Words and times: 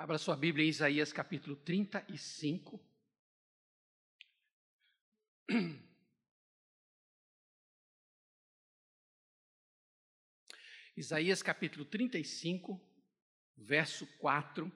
Abra 0.00 0.16
sua 0.16 0.34
Bíblia 0.34 0.64
em 0.64 0.70
Isaías 0.70 1.12
capítulo 1.12 1.54
35. 1.56 2.82
Isaías 10.96 11.42
capítulo 11.42 11.84
35, 11.84 12.80
verso 13.58 14.06
4 14.16 14.72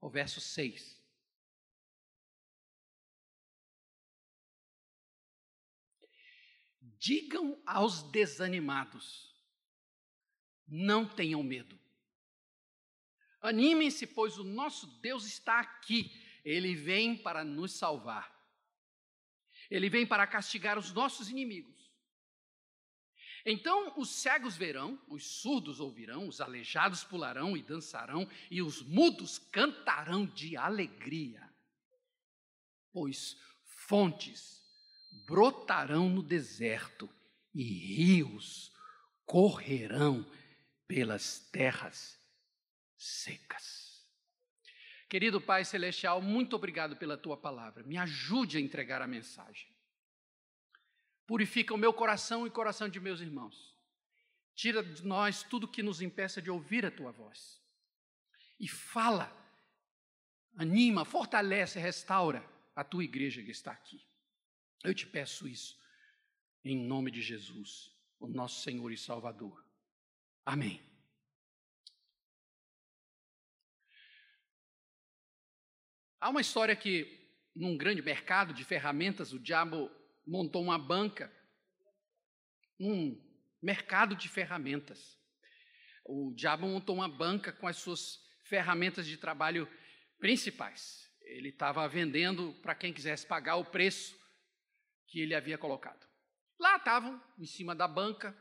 ao 0.00 0.08
verso 0.08 0.40
6. 0.40 1.02
Digam 6.80 7.60
aos 7.66 8.04
desanimados, 8.12 9.34
não 10.68 11.04
tenham 11.04 11.42
medo. 11.42 11.76
Animem-se, 13.40 14.06
pois 14.06 14.38
o 14.38 14.44
nosso 14.44 14.86
Deus 15.00 15.24
está 15.24 15.60
aqui. 15.60 16.10
Ele 16.44 16.74
vem 16.74 17.16
para 17.16 17.44
nos 17.44 17.72
salvar. 17.72 18.36
Ele 19.70 19.88
vem 19.88 20.06
para 20.06 20.26
castigar 20.26 20.78
os 20.78 20.92
nossos 20.92 21.30
inimigos. 21.30 21.78
Então 23.44 23.94
os 23.96 24.10
cegos 24.10 24.56
verão, 24.56 25.00
os 25.08 25.24
surdos 25.24 25.80
ouvirão, 25.80 26.28
os 26.28 26.40
aleijados 26.40 27.04
pularão 27.04 27.56
e 27.56 27.62
dançarão, 27.62 28.28
e 28.50 28.60
os 28.60 28.82
mudos 28.82 29.38
cantarão 29.38 30.26
de 30.26 30.56
alegria. 30.56 31.48
Pois 32.92 33.36
fontes 33.64 34.62
brotarão 35.26 36.08
no 36.08 36.22
deserto 36.22 37.08
e 37.54 37.62
rios 37.62 38.72
correrão 39.24 40.26
pelas 40.86 41.38
terras 41.50 42.18
secas. 42.98 44.06
Querido 45.08 45.40
Pai 45.40 45.64
Celestial, 45.64 46.20
muito 46.20 46.54
obrigado 46.54 46.96
pela 46.96 47.16
tua 47.16 47.36
palavra. 47.36 47.82
Me 47.84 47.96
ajude 47.96 48.58
a 48.58 48.60
entregar 48.60 49.00
a 49.00 49.06
mensagem. 49.06 49.66
Purifica 51.26 51.72
o 51.72 51.78
meu 51.78 51.94
coração 51.94 52.44
e 52.44 52.48
o 52.48 52.52
coração 52.52 52.88
de 52.88 53.00
meus 53.00 53.20
irmãos. 53.20 53.74
Tira 54.54 54.82
de 54.82 55.06
nós 55.06 55.42
tudo 55.42 55.68
que 55.68 55.82
nos 55.82 56.02
impeça 56.02 56.42
de 56.42 56.50
ouvir 56.50 56.84
a 56.84 56.90
tua 56.90 57.12
voz. 57.12 57.62
E 58.58 58.68
fala, 58.68 59.32
anima, 60.56 61.04
fortalece, 61.04 61.78
restaura 61.78 62.44
a 62.74 62.82
tua 62.82 63.04
igreja 63.04 63.42
que 63.42 63.50
está 63.50 63.70
aqui. 63.70 64.04
Eu 64.82 64.94
te 64.94 65.06
peço 65.06 65.46
isso, 65.46 65.78
em 66.64 66.76
nome 66.76 67.10
de 67.10 67.22
Jesus, 67.22 67.92
o 68.18 68.26
nosso 68.26 68.62
Senhor 68.62 68.90
e 68.92 68.96
Salvador. 68.96 69.64
Amém. 70.44 70.87
Há 76.20 76.30
uma 76.30 76.40
história 76.40 76.74
que, 76.74 77.32
num 77.54 77.76
grande 77.76 78.02
mercado 78.02 78.52
de 78.52 78.64
ferramentas, 78.64 79.32
o 79.32 79.38
diabo 79.38 79.90
montou 80.26 80.62
uma 80.62 80.78
banca, 80.78 81.32
um 82.80 83.16
mercado 83.62 84.16
de 84.16 84.28
ferramentas. 84.28 85.16
O 86.04 86.32
diabo 86.34 86.66
montou 86.66 86.96
uma 86.96 87.08
banca 87.08 87.52
com 87.52 87.68
as 87.68 87.76
suas 87.76 88.18
ferramentas 88.44 89.06
de 89.06 89.16
trabalho 89.16 89.68
principais. 90.18 91.08
Ele 91.20 91.50
estava 91.50 91.86
vendendo 91.86 92.52
para 92.62 92.74
quem 92.74 92.92
quisesse 92.92 93.26
pagar 93.26 93.56
o 93.56 93.64
preço 93.64 94.18
que 95.06 95.20
ele 95.20 95.34
havia 95.34 95.56
colocado. 95.56 96.08
Lá 96.58 96.76
estavam, 96.76 97.22
em 97.38 97.46
cima 97.46 97.74
da 97.76 97.86
banca, 97.86 98.36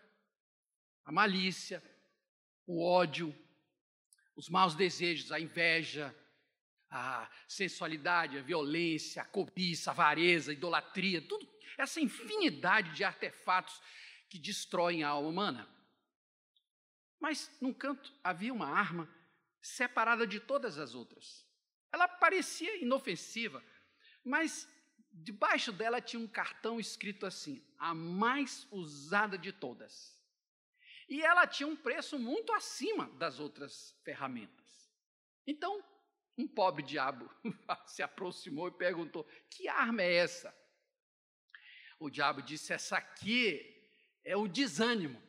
a 1.06 1.12
malícia, 1.12 1.84
o 2.66 2.84
ódio, 2.84 3.36
os 4.36 4.50
maus 4.50 4.74
desejos, 4.74 5.32
a 5.32 5.40
inveja, 5.40 6.16
a 6.90 7.30
sensualidade, 7.48 8.38
a 8.38 8.42
violência, 8.42 9.22
a 9.22 9.26
cobiça, 9.26 9.92
a 9.92 9.94
avareza, 9.94 10.52
a 10.52 10.54
idolatria, 10.54 11.22
tudo 11.22 11.48
essa 11.78 12.02
infinidade 12.02 12.94
de 12.94 13.04
artefatos 13.04 13.80
que 14.30 14.40
destroem 14.40 15.04
a 15.04 15.10
alma 15.10 15.30
humana. 15.30 15.70
Mas 17.20 17.52
num 17.62 17.74
canto 17.74 18.12
havia 18.24 18.54
uma 18.54 18.68
arma 18.68 19.10
separada 19.62 20.26
de 20.26 20.40
todas 20.40 20.78
as 20.78 20.96
outras. 20.96 21.46
Ela 21.92 22.08
parecia 22.08 22.78
inofensiva, 22.78 23.64
mas 24.24 24.68
debaixo 25.12 25.72
dela 25.72 26.02
tinha 26.02 26.20
um 26.20 26.28
cartão 26.28 26.80
escrito 26.80 27.26
assim: 27.26 27.64
a 27.78 27.94
mais 27.94 28.68
usada 28.72 29.38
de 29.38 29.52
todas. 29.52 30.16
E 31.08 31.22
ela 31.22 31.48
tinha 31.48 31.68
um 31.68 31.76
preço 31.76 32.20
muito 32.20 32.52
acima 32.52 33.10
das 33.12 33.40
outras 33.40 33.96
ferramentas. 34.04 34.92
Então, 35.46 35.82
um 36.38 36.48
pobre 36.48 36.84
diabo 36.84 37.30
se 37.88 38.04
aproximou 38.04 38.68
e 38.68 38.72
perguntou: 38.72 39.28
Que 39.50 39.68
arma 39.68 40.04
é 40.04 40.16
essa? 40.16 40.56
O 42.00 42.10
diabo 42.10 42.42
disse: 42.42 42.74
Essa 42.74 42.98
aqui 42.98 43.76
é 44.24 44.38
o 44.38 44.48
desânimo. 44.48 45.22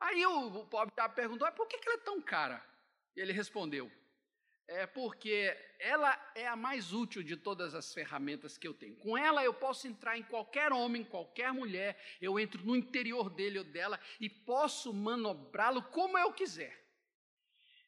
Aí 0.00 0.24
o, 0.24 0.60
o 0.60 0.66
pobre 0.66 0.94
diabo 0.94 1.14
perguntou: 1.14 1.50
Por 1.52 1.66
que, 1.66 1.78
que 1.78 1.88
ela 1.88 1.98
é 1.98 2.04
tão 2.04 2.22
cara? 2.22 2.64
E 3.14 3.20
ele 3.20 3.32
respondeu: 3.32 3.92
É 4.66 4.86
porque 4.86 5.54
ela 5.78 6.18
é 6.34 6.46
a 6.46 6.56
mais 6.56 6.92
útil 6.94 7.22
de 7.22 7.36
todas 7.36 7.74
as 7.74 7.92
ferramentas 7.92 8.56
que 8.56 8.66
eu 8.66 8.72
tenho. 8.72 8.96
Com 8.96 9.16
ela 9.16 9.44
eu 9.44 9.52
posso 9.52 9.86
entrar 9.86 10.16
em 10.16 10.22
qualquer 10.22 10.72
homem, 10.72 11.04
qualquer 11.04 11.52
mulher, 11.52 12.02
eu 12.18 12.40
entro 12.40 12.64
no 12.64 12.74
interior 12.74 13.28
dele 13.28 13.58
ou 13.58 13.64
dela 13.64 14.00
e 14.18 14.30
posso 14.30 14.94
manobrá-lo 14.94 15.82
como 15.82 16.16
eu 16.16 16.32
quiser. 16.32 16.80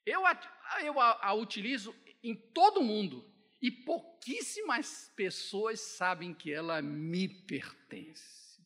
Eu 0.04 0.26
eu 0.80 0.98
a, 1.00 1.26
a 1.26 1.34
utilizo 1.34 1.94
em 2.22 2.34
todo 2.34 2.82
mundo 2.82 3.30
e 3.60 3.70
pouquíssimas 3.70 5.12
pessoas 5.14 5.80
sabem 5.80 6.32
que 6.34 6.52
ela 6.52 6.80
me 6.80 7.28
pertence. 7.28 8.60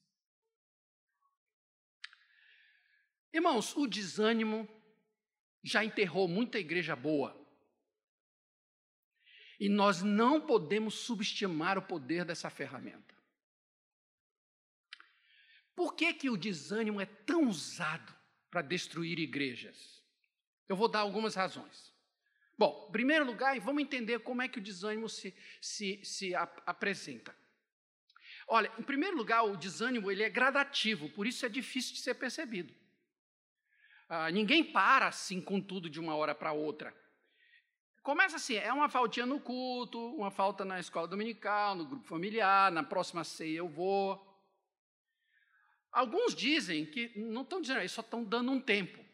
Irmãos, 3.32 3.76
o 3.76 3.86
desânimo 3.86 4.66
já 5.62 5.84
enterrou 5.84 6.26
muita 6.28 6.58
igreja 6.58 6.96
boa. 6.96 7.36
E 9.58 9.68
nós 9.68 10.02
não 10.02 10.40
podemos 10.40 10.94
subestimar 10.94 11.76
o 11.76 11.82
poder 11.82 12.24
dessa 12.24 12.48
ferramenta. 12.48 13.14
Por 15.74 15.94
que, 15.94 16.14
que 16.14 16.30
o 16.30 16.36
desânimo 16.36 17.00
é 17.00 17.06
tão 17.06 17.48
usado 17.48 18.14
para 18.50 18.62
destruir 18.62 19.18
igrejas? 19.18 20.02
Eu 20.66 20.76
vou 20.76 20.88
dar 20.88 21.00
algumas 21.00 21.34
razões. 21.34 21.95
Bom, 22.58 22.86
em 22.88 22.92
primeiro 22.92 23.24
lugar, 23.24 23.58
vamos 23.60 23.82
entender 23.82 24.20
como 24.20 24.42
é 24.42 24.48
que 24.48 24.58
o 24.58 24.62
desânimo 24.62 25.08
se, 25.08 25.34
se, 25.60 26.00
se 26.04 26.34
ap 26.34 26.62
apresenta. 26.64 27.36
Olha, 28.48 28.72
em 28.78 28.82
primeiro 28.82 29.16
lugar, 29.16 29.42
o 29.42 29.56
desânimo 29.56 30.10
ele 30.10 30.22
é 30.22 30.30
gradativo, 30.30 31.08
por 31.10 31.26
isso 31.26 31.44
é 31.44 31.48
difícil 31.48 31.94
de 31.94 32.00
ser 32.00 32.14
percebido. 32.14 32.72
Ah, 34.08 34.30
ninguém 34.30 34.62
para 34.62 35.08
assim 35.08 35.40
com 35.40 35.60
tudo 35.60 35.90
de 35.90 35.98
uma 35.98 36.14
hora 36.14 36.34
para 36.34 36.52
outra. 36.52 36.94
Começa 38.02 38.36
assim, 38.36 38.54
é 38.54 38.72
uma 38.72 38.88
faltinha 38.88 39.26
no 39.26 39.40
culto, 39.40 39.98
uma 40.14 40.30
falta 40.30 40.64
na 40.64 40.78
escola 40.78 41.08
dominical, 41.08 41.74
no 41.74 41.84
grupo 41.84 42.06
familiar, 42.06 42.70
na 42.70 42.84
próxima 42.84 43.24
ceia 43.24 43.58
eu 43.58 43.68
vou. 43.68 44.24
Alguns 45.90 46.34
dizem 46.34 46.86
que 46.86 47.18
não 47.18 47.42
estão 47.42 47.60
dizendo, 47.60 47.80
eles 47.80 47.90
só 47.90 48.02
estão 48.02 48.22
dando 48.22 48.52
um 48.52 48.60
tempo. 48.60 49.04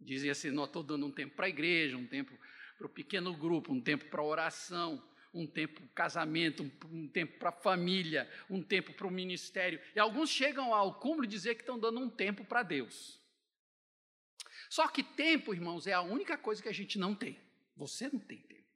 Dizem 0.00 0.30
assim: 0.30 0.50
não 0.50 0.64
estou 0.64 0.82
dando 0.82 1.06
um 1.06 1.10
tempo 1.10 1.34
para 1.34 1.46
a 1.46 1.48
igreja, 1.48 1.96
um 1.96 2.06
tempo 2.06 2.38
para 2.76 2.86
o 2.86 2.90
pequeno 2.90 3.36
grupo, 3.36 3.72
um 3.72 3.80
tempo 3.80 4.06
para 4.06 4.20
a 4.20 4.24
oração, 4.24 5.02
um 5.34 5.46
tempo 5.46 5.80
para 5.80 5.88
casamento, 5.88 6.62
um, 6.62 6.70
um 6.90 7.08
tempo 7.08 7.38
para 7.38 7.48
a 7.50 7.52
família, 7.52 8.30
um 8.48 8.62
tempo 8.62 8.92
para 8.92 9.06
o 9.06 9.10
ministério. 9.10 9.80
E 9.94 9.98
alguns 9.98 10.30
chegam 10.30 10.72
ao 10.72 10.98
cúmulo 10.98 11.26
de 11.26 11.34
dizer 11.34 11.54
que 11.54 11.62
estão 11.62 11.78
dando 11.78 12.00
um 12.00 12.08
tempo 12.08 12.44
para 12.44 12.62
Deus. 12.62 13.20
Só 14.70 14.86
que 14.88 15.02
tempo, 15.02 15.54
irmãos, 15.54 15.86
é 15.86 15.92
a 15.92 16.02
única 16.02 16.36
coisa 16.36 16.62
que 16.62 16.68
a 16.68 16.74
gente 16.74 16.98
não 16.98 17.14
tem. 17.14 17.38
Você 17.76 18.08
não 18.08 18.20
tem 18.20 18.38
tempo. 18.38 18.68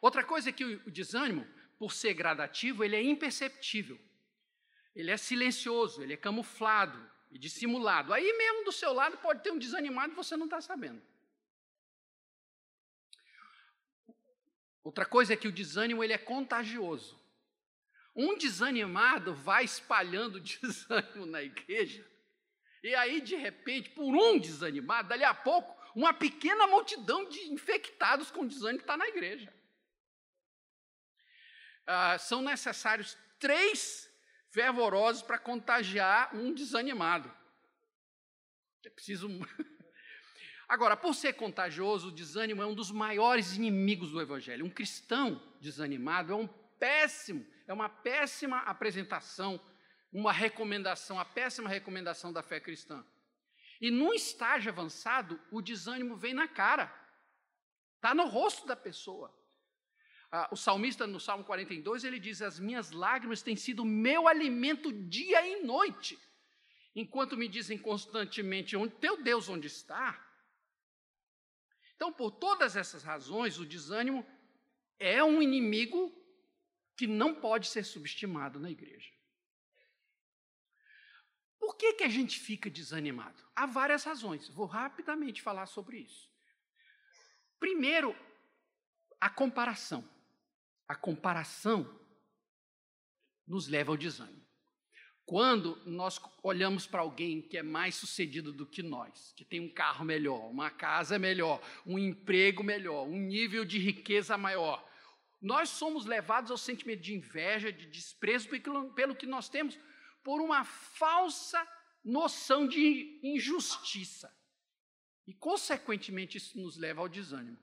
Outra 0.00 0.24
coisa 0.24 0.50
é 0.50 0.52
que 0.52 0.64
o 0.64 0.90
desânimo, 0.90 1.46
por 1.78 1.92
ser 1.92 2.12
gradativo, 2.14 2.82
ele 2.82 2.96
é 2.96 3.02
imperceptível. 3.02 3.98
Ele 4.94 5.10
é 5.10 5.16
silencioso, 5.16 6.02
ele 6.02 6.12
é 6.12 6.16
camuflado, 6.16 6.98
e 7.32 7.38
dissimulado. 7.38 8.12
Aí 8.12 8.32
mesmo 8.36 8.64
do 8.64 8.70
seu 8.70 8.92
lado 8.92 9.16
pode 9.18 9.42
ter 9.42 9.50
um 9.50 9.58
desanimado 9.58 10.12
e 10.12 10.16
você 10.16 10.36
não 10.36 10.44
está 10.44 10.60
sabendo. 10.60 11.02
Outra 14.84 15.04
coisa 15.04 15.32
é 15.32 15.36
que 15.36 15.48
o 15.48 15.52
desânimo 15.52 16.04
ele 16.04 16.12
é 16.12 16.18
contagioso. 16.18 17.20
Um 18.14 18.36
desanimado 18.36 19.34
vai 19.34 19.64
espalhando 19.64 20.38
desânimo 20.40 21.26
na 21.26 21.42
igreja, 21.42 22.06
e 22.82 22.94
aí, 22.96 23.20
de 23.20 23.36
repente, 23.36 23.90
por 23.90 24.12
um 24.12 24.38
desanimado, 24.38 25.08
dali 25.08 25.22
a 25.22 25.32
pouco, 25.32 25.80
uma 25.94 26.12
pequena 26.12 26.66
multidão 26.66 27.28
de 27.28 27.40
infectados 27.52 28.30
com 28.30 28.46
desânimo 28.46 28.80
está 28.80 28.96
na 28.96 29.06
igreja. 29.06 29.54
Ah, 31.86 32.18
são 32.18 32.42
necessários 32.42 33.16
três 33.38 34.11
fervorosos 34.52 35.22
para 35.22 35.38
contagiar 35.38 36.34
um 36.36 36.52
desanimado. 36.52 37.32
É 38.84 38.90
preciso. 38.90 39.28
Agora, 40.68 40.96
por 40.96 41.14
ser 41.14 41.32
contagioso, 41.34 42.08
o 42.08 42.12
desânimo 42.12 42.62
é 42.62 42.66
um 42.66 42.74
dos 42.74 42.90
maiores 42.90 43.56
inimigos 43.56 44.10
do 44.10 44.20
Evangelho. 44.20 44.64
Um 44.64 44.70
cristão 44.70 45.42
desanimado 45.60 46.32
é 46.32 46.36
um 46.36 46.46
péssimo, 46.78 47.46
é 47.66 47.72
uma 47.72 47.88
péssima 47.88 48.58
apresentação, 48.58 49.60
uma 50.12 50.32
recomendação, 50.32 51.18
a 51.18 51.24
péssima 51.24 51.68
recomendação 51.68 52.32
da 52.32 52.42
fé 52.42 52.60
cristã. 52.60 53.04
E 53.80 53.90
num 53.90 54.12
estágio 54.12 54.70
avançado, 54.70 55.40
o 55.50 55.60
desânimo 55.60 56.16
vem 56.16 56.34
na 56.34 56.46
cara, 56.46 56.92
está 57.96 58.14
no 58.14 58.26
rosto 58.26 58.66
da 58.66 58.76
pessoa. 58.76 59.34
Ah, 60.34 60.48
o 60.50 60.56
salmista, 60.56 61.06
no 61.06 61.20
Salmo 61.20 61.44
42, 61.44 62.04
ele 62.04 62.18
diz: 62.18 62.40
As 62.40 62.58
minhas 62.58 62.90
lágrimas 62.90 63.42
têm 63.42 63.54
sido 63.54 63.84
meu 63.84 64.26
alimento 64.26 64.90
dia 64.90 65.46
e 65.46 65.62
noite, 65.62 66.18
enquanto 66.96 67.36
me 67.36 67.46
dizem 67.46 67.76
constantemente: 67.76 68.74
onde, 68.74 68.94
Teu 68.94 69.22
Deus 69.22 69.50
onde 69.50 69.66
está? 69.66 70.18
Então, 71.94 72.10
por 72.10 72.30
todas 72.30 72.76
essas 72.76 73.02
razões, 73.02 73.58
o 73.58 73.66
desânimo 73.66 74.26
é 74.98 75.22
um 75.22 75.42
inimigo 75.42 76.10
que 76.96 77.06
não 77.06 77.34
pode 77.34 77.68
ser 77.68 77.84
subestimado 77.84 78.58
na 78.58 78.70
igreja. 78.70 79.12
Por 81.60 81.76
que, 81.76 81.92
que 81.92 82.04
a 82.04 82.08
gente 82.08 82.40
fica 82.40 82.70
desanimado? 82.70 83.40
Há 83.54 83.66
várias 83.66 84.02
razões. 84.02 84.48
Vou 84.48 84.66
rapidamente 84.66 85.42
falar 85.42 85.66
sobre 85.66 85.98
isso. 85.98 86.28
Primeiro, 87.60 88.16
a 89.20 89.30
comparação. 89.30 90.08
A 90.88 90.94
comparação 90.94 92.00
nos 93.46 93.68
leva 93.68 93.92
ao 93.92 93.96
desânimo. 93.96 94.42
Quando 95.24 95.80
nós 95.86 96.20
olhamos 96.42 96.86
para 96.86 97.00
alguém 97.00 97.40
que 97.40 97.56
é 97.56 97.62
mais 97.62 97.94
sucedido 97.94 98.52
do 98.52 98.66
que 98.66 98.82
nós, 98.82 99.32
que 99.36 99.44
tem 99.44 99.60
um 99.60 99.72
carro 99.72 100.04
melhor, 100.04 100.50
uma 100.50 100.70
casa 100.70 101.18
melhor, 101.18 101.62
um 101.86 101.98
emprego 101.98 102.62
melhor, 102.62 103.06
um 103.06 103.18
nível 103.18 103.64
de 103.64 103.78
riqueza 103.78 104.36
maior, 104.36 104.86
nós 105.40 105.70
somos 105.70 106.04
levados 106.04 106.50
ao 106.50 106.58
sentimento 106.58 107.00
de 107.00 107.14
inveja, 107.14 107.72
de 107.72 107.86
desprezo 107.86 108.48
pelo 108.48 109.14
que 109.14 109.26
nós 109.26 109.48
temos, 109.48 109.78
por 110.22 110.40
uma 110.40 110.64
falsa 110.64 111.66
noção 112.04 112.66
de 112.66 113.20
injustiça. 113.22 114.36
E, 115.26 115.32
consequentemente, 115.32 116.36
isso 116.36 116.60
nos 116.60 116.76
leva 116.76 117.00
ao 117.00 117.08
desânimo. 117.08 117.58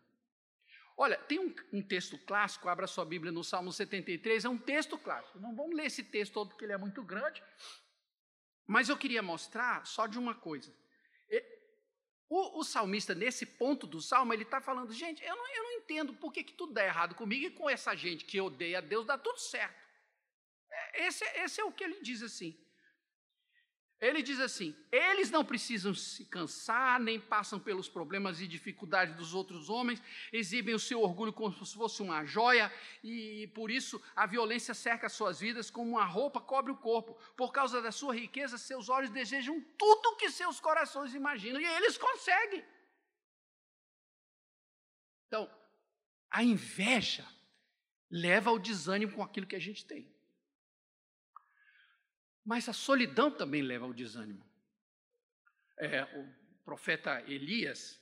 Olha, 1.01 1.17
tem 1.17 1.39
um, 1.39 1.55
um, 1.71 1.81
texto 1.81 2.17
clássico, 2.17 2.67
abra 2.67 2.85
sua 2.85 3.05
Bíblia 3.05 3.31
no 3.31 3.41
Salmo 3.41 3.71
73, 3.71 4.43
é 4.43 4.49
um 4.49 4.57
texto 4.57 4.97
clássico. 4.97 5.39
Não 5.39 5.55
vamos 5.55 5.73
ler 5.73 5.85
esse 5.85 6.03
texto 6.03 6.33
todo 6.33 6.49
porque 6.49 6.65
ele 6.65 6.73
é 6.73 6.77
muito 6.77 7.01
grande, 7.01 7.41
mas 8.67 8.89
eu 8.89 8.97
queria 8.97 9.21
mostrar 9.21 9.87
só 9.87 10.07
de 10.07 10.19
uma 10.19 10.35
coisa. 10.35 10.75
O, 12.27 12.59
o 12.59 12.63
salmista, 12.65 13.15
nesse 13.15 13.45
ponto 13.45 13.87
do 13.87 14.01
salmo, 14.01 14.33
ele 14.33 14.43
está 14.43 14.59
falando, 14.59 14.91
gente, 14.91 15.23
eu 15.23 15.35
não, 15.37 15.47
eu 15.47 15.63
não 15.63 15.71
entendo 15.71 16.13
por 16.15 16.33
que, 16.33 16.43
que 16.43 16.53
tudo 16.53 16.73
dá 16.73 16.83
errado 16.83 17.15
comigo 17.15 17.45
e 17.45 17.49
com 17.49 17.69
essa 17.69 17.95
gente 17.95 18.25
que 18.25 18.41
odeia 18.41 18.79
a 18.79 18.81
Deus 18.81 19.05
dá 19.05 19.17
tudo 19.17 19.39
certo. 19.39 19.81
É, 20.69 21.07
esse, 21.07 21.23
esse 21.37 21.61
é 21.61 21.63
o 21.63 21.71
que 21.71 21.85
ele 21.85 22.01
diz 22.01 22.21
assim. 22.21 22.59
Ele 24.01 24.21
diz 24.21 24.39
assim: 24.39 24.73
eles 24.91 25.29
não 25.29 25.43
precisam 25.43 25.93
se 25.93 26.23
cansar, 26.25 26.99
nem 26.99 27.19
passam 27.19 27.59
pelos 27.59 27.89
problemas 27.89 28.39
e 28.39 28.47
dificuldades 28.47 29.13
dos 29.15 29.33
outros 29.33 29.69
homens, 29.69 30.01
exibem 30.31 30.73
o 30.73 30.79
seu 30.79 31.01
orgulho 31.01 31.33
como 31.33 31.53
se 31.65 31.75
fosse 31.75 32.01
uma 32.01 32.23
joia, 32.23 32.71
e 33.03 33.47
por 33.53 33.69
isso 33.69 34.01
a 34.15 34.25
violência 34.25 34.73
cerca 34.73 35.09
suas 35.09 35.41
vidas 35.41 35.69
como 35.69 35.91
uma 35.91 36.05
roupa 36.05 36.39
cobre 36.39 36.71
o 36.71 36.77
corpo. 36.77 37.17
Por 37.35 37.51
causa 37.51 37.81
da 37.81 37.91
sua 37.91 38.15
riqueza, 38.15 38.57
seus 38.57 38.87
olhos 38.87 39.09
desejam 39.09 39.59
tudo 39.77 40.09
o 40.09 40.15
que 40.15 40.31
seus 40.31 40.59
corações 40.61 41.13
imaginam, 41.13 41.59
e 41.59 41.65
eles 41.65 41.97
conseguem. 41.97 42.63
Então, 45.27 45.51
a 46.31 46.41
inveja 46.41 47.27
leva 48.09 48.49
ao 48.49 48.57
desânimo 48.57 49.11
com 49.13 49.23
aquilo 49.23 49.45
que 49.45 49.55
a 49.55 49.59
gente 49.59 49.85
tem. 49.85 50.09
Mas 52.49 52.67
a 52.67 52.73
solidão 52.73 53.29
também 53.29 53.61
leva 53.61 53.85
ao 53.85 53.93
desânimo. 53.93 54.43
É, 55.77 56.01
o 56.17 56.27
profeta 56.65 57.21
Elias, 57.27 58.01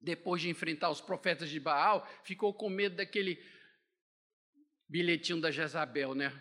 depois 0.00 0.42
de 0.42 0.48
enfrentar 0.48 0.90
os 0.90 1.00
profetas 1.00 1.48
de 1.48 1.60
Baal, 1.60 2.04
ficou 2.24 2.52
com 2.52 2.68
medo 2.68 2.96
daquele 2.96 3.40
bilhetinho 4.88 5.40
da 5.40 5.52
Jezabel, 5.52 6.12
né? 6.12 6.32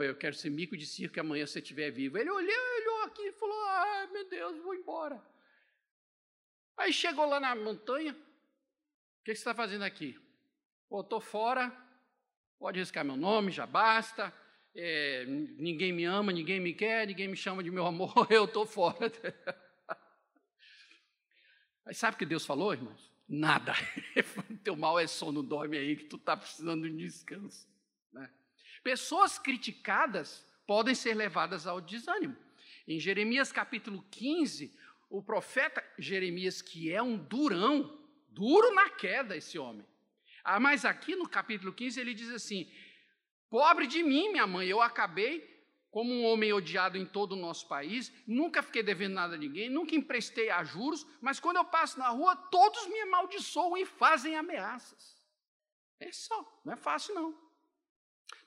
Eu 0.00 0.16
quero 0.16 0.34
ser 0.34 0.48
mico 0.48 0.74
de 0.74 0.86
circo 0.86 1.20
amanhã 1.20 1.46
você 1.46 1.58
estiver 1.58 1.90
vivo. 1.90 2.16
Ele 2.16 2.30
olhou, 2.30 2.74
olhou 2.78 3.02
aqui 3.02 3.20
e 3.20 3.32
falou: 3.32 3.64
Ai 3.66 4.06
meu 4.06 4.26
Deus, 4.30 4.56
vou 4.62 4.74
embora. 4.74 5.22
Aí 6.78 6.90
chegou 6.90 7.26
lá 7.26 7.38
na 7.38 7.54
montanha: 7.54 8.14
O 8.14 9.24
que 9.24 9.34
você 9.34 9.40
está 9.40 9.54
fazendo 9.54 9.82
aqui? 9.82 10.18
Pô, 10.88 11.02
estou 11.02 11.20
fora, 11.20 11.70
pode 12.58 12.80
riscar 12.80 13.04
meu 13.04 13.16
nome, 13.18 13.52
já 13.52 13.66
basta 13.66 14.32
é, 14.74 15.24
ninguém 15.26 15.92
me 15.92 16.04
ama, 16.04 16.32
ninguém 16.32 16.60
me 16.60 16.72
quer, 16.72 17.06
ninguém 17.06 17.28
me 17.28 17.36
chama 17.36 17.62
de 17.62 17.70
meu 17.70 17.86
amor, 17.86 18.26
eu 18.30 18.44
estou 18.44 18.66
fora. 18.66 19.12
Mas 21.84 21.98
sabe 21.98 22.14
o 22.14 22.18
que 22.18 22.26
Deus 22.26 22.46
falou, 22.46 22.72
irmãos? 22.72 23.12
Nada. 23.28 23.74
Teu 24.64 24.76
mal 24.76 24.98
é 24.98 25.06
sono, 25.06 25.42
dorme 25.42 25.76
aí, 25.76 25.96
que 25.96 26.04
tu 26.04 26.16
está 26.16 26.36
precisando 26.36 26.88
de 26.88 26.96
descanso. 26.96 27.68
Né? 28.12 28.30
Pessoas 28.82 29.38
criticadas 29.38 30.46
podem 30.66 30.94
ser 30.94 31.14
levadas 31.14 31.66
ao 31.66 31.80
desânimo. 31.80 32.36
Em 32.86 32.98
Jeremias 32.98 33.52
capítulo 33.52 34.04
15, 34.10 34.76
o 35.10 35.22
profeta 35.22 35.84
Jeremias, 35.98 36.62
que 36.62 36.90
é 36.90 37.02
um 37.02 37.16
durão, 37.16 37.98
duro 38.28 38.74
na 38.74 38.88
queda 38.90 39.36
esse 39.36 39.58
homem. 39.58 39.86
Ah, 40.44 40.58
mas 40.58 40.84
aqui 40.84 41.14
no 41.14 41.28
capítulo 41.28 41.72
15 41.72 42.00
ele 42.00 42.14
diz 42.14 42.30
assim: 42.30 42.70
Pobre 43.52 43.86
de 43.86 44.02
mim, 44.02 44.30
minha 44.30 44.46
mãe, 44.46 44.66
eu 44.66 44.80
acabei 44.80 45.46
como 45.90 46.10
um 46.10 46.24
homem 46.24 46.54
odiado 46.54 46.96
em 46.96 47.04
todo 47.04 47.32
o 47.32 47.36
nosso 47.36 47.68
país, 47.68 48.10
nunca 48.26 48.62
fiquei 48.62 48.82
devendo 48.82 49.12
nada 49.12 49.34
a 49.34 49.38
ninguém, 49.38 49.68
nunca 49.68 49.94
emprestei 49.94 50.48
a 50.48 50.64
juros, 50.64 51.06
mas 51.20 51.38
quando 51.38 51.58
eu 51.58 51.64
passo 51.66 51.98
na 51.98 52.08
rua, 52.08 52.34
todos 52.34 52.86
me 52.86 52.98
amaldiçoam 53.02 53.76
e 53.76 53.84
fazem 53.84 54.36
ameaças. 54.36 55.22
É 56.00 56.10
só, 56.10 56.62
não 56.64 56.72
é 56.72 56.76
fácil 56.76 57.14
não. 57.14 57.38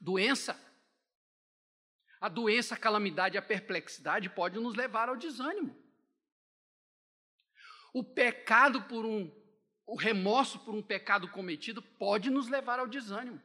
Doença. 0.02 0.60
A 2.19 2.28
doença, 2.28 2.74
a 2.74 2.80
calamidade, 2.80 3.38
a 3.38 3.44
perplexidade 3.44 4.28
pode 4.28 4.60
nos 4.60 4.74
levar 4.74 5.08
ao 5.08 5.16
desânimo. 5.16 5.78
O 7.94 8.04
pecado 8.04 8.81
por 8.86 9.06
um, 9.06 9.31
o 9.86 9.96
remorso 9.96 10.58
por 10.66 10.74
um 10.74 10.82
pecado 10.82 11.27
cometido 11.27 11.79
pode 11.79 12.32
nos 12.32 12.48
levar 12.48 12.79
ao 12.79 12.88
desânimo. 12.88 13.39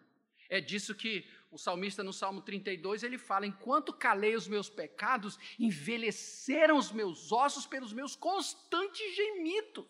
É 0.49 0.61
disso 0.61 0.95
que 0.97 1.25
o 1.51 1.59
salmista 1.59 2.03
no 2.03 2.13
Salmo 2.13 2.41
32, 2.41 3.03
ele 3.03 3.19
fala: 3.19 3.47
Enquanto 3.47 3.93
calei 3.93 4.37
os 4.37 4.47
meus 4.47 4.71
pecados, 4.71 5.37
envelheceram 5.59 6.77
os 6.77 6.93
meus 6.93 7.33
ossos 7.33 7.67
pelos 7.67 7.93
meus 7.93 8.15
constantes 8.15 9.17
gemidos. 9.17 9.89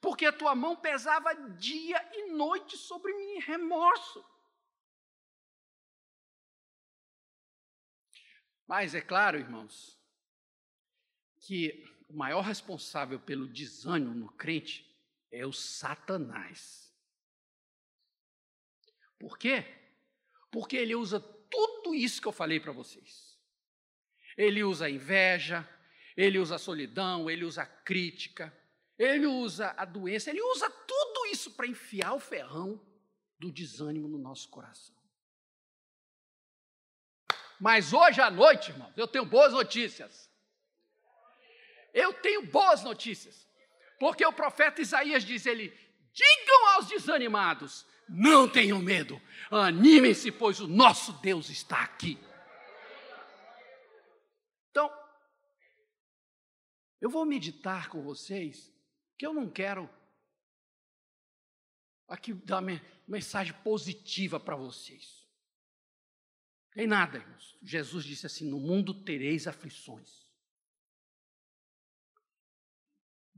Porque 0.00 0.24
a 0.26 0.32
tua 0.32 0.54
mão 0.54 0.76
pesava 0.76 1.34
dia 1.34 1.98
e 2.14 2.32
noite 2.32 2.76
sobre 2.76 3.12
mim, 3.12 3.38
remorso. 3.40 4.24
Mas 8.66 8.94
é 8.94 9.00
claro, 9.00 9.38
irmãos, 9.38 9.98
que 11.36 11.84
o 12.08 12.14
maior 12.14 12.40
responsável 12.40 13.20
pelo 13.20 13.46
desânimo 13.46 14.14
no 14.14 14.32
crente 14.32 14.90
é 15.30 15.44
o 15.44 15.52
Satanás. 15.52 16.90
Por 19.18 19.38
quê? 19.38 19.83
Porque 20.54 20.76
ele 20.76 20.94
usa 20.94 21.18
tudo 21.18 21.92
isso 21.96 22.22
que 22.22 22.28
eu 22.28 22.32
falei 22.32 22.60
para 22.60 22.70
vocês. 22.70 23.36
Ele 24.36 24.62
usa 24.62 24.86
a 24.86 24.90
inveja, 24.90 25.68
ele 26.16 26.38
usa 26.38 26.54
a 26.54 26.58
solidão, 26.60 27.28
ele 27.28 27.44
usa 27.44 27.62
a 27.62 27.66
crítica, 27.66 28.56
ele 28.96 29.26
usa 29.26 29.74
a 29.76 29.84
doença, 29.84 30.30
ele 30.30 30.40
usa 30.40 30.70
tudo 30.70 31.26
isso 31.26 31.50
para 31.50 31.66
enfiar 31.66 32.12
o 32.14 32.20
ferrão 32.20 32.80
do 33.36 33.50
desânimo 33.50 34.06
no 34.06 34.16
nosso 34.16 34.48
coração. 34.48 34.94
Mas 37.58 37.92
hoje 37.92 38.20
à 38.20 38.30
noite, 38.30 38.70
irmãos, 38.70 38.96
eu 38.96 39.08
tenho 39.08 39.24
boas 39.24 39.52
notícias. 39.52 40.30
Eu 41.92 42.12
tenho 42.12 42.46
boas 42.46 42.84
notícias. 42.84 43.48
Porque 43.98 44.24
o 44.24 44.32
profeta 44.32 44.80
Isaías 44.80 45.24
diz: 45.24 45.46
ele, 45.46 45.76
digam 46.14 46.68
aos 46.68 46.86
desanimados, 46.86 47.84
não 48.08 48.48
tenham 48.48 48.78
medo, 48.78 49.20
animem-se, 49.50 50.30
pois 50.30 50.60
o 50.60 50.68
nosso 50.68 51.12
Deus 51.14 51.50
está 51.50 51.82
aqui. 51.82 52.18
Então, 54.70 54.90
eu 57.00 57.10
vou 57.10 57.24
meditar 57.26 57.88
com 57.88 58.02
vocês, 58.02 58.72
que 59.18 59.26
eu 59.26 59.34
não 59.34 59.50
quero 59.50 59.90
aqui 62.08 62.32
dar 62.32 62.60
uma 62.60 62.80
mensagem 63.06 63.52
positiva 63.62 64.38
para 64.38 64.56
vocês. 64.56 65.24
Tem 66.72 66.86
nada, 66.86 67.18
irmãos. 67.18 67.56
Jesus 67.62 68.04
disse 68.04 68.26
assim: 68.26 68.50
No 68.50 68.58
mundo 68.58 69.04
tereis 69.04 69.46
aflições. 69.46 70.23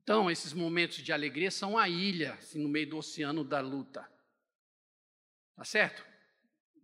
Então, 0.07 0.31
esses 0.31 0.53
momentos 0.53 0.99
de 0.99 1.13
alegria 1.13 1.51
são 1.51 1.77
a 1.77 1.89
ilha, 1.89 2.35
assim, 2.35 2.63
no 2.63 2.69
meio 2.69 2.89
do 2.89 2.97
oceano 2.97 3.43
da 3.43 3.59
luta. 3.59 4.09
Tá 5.57 5.65
certo? 5.65 6.07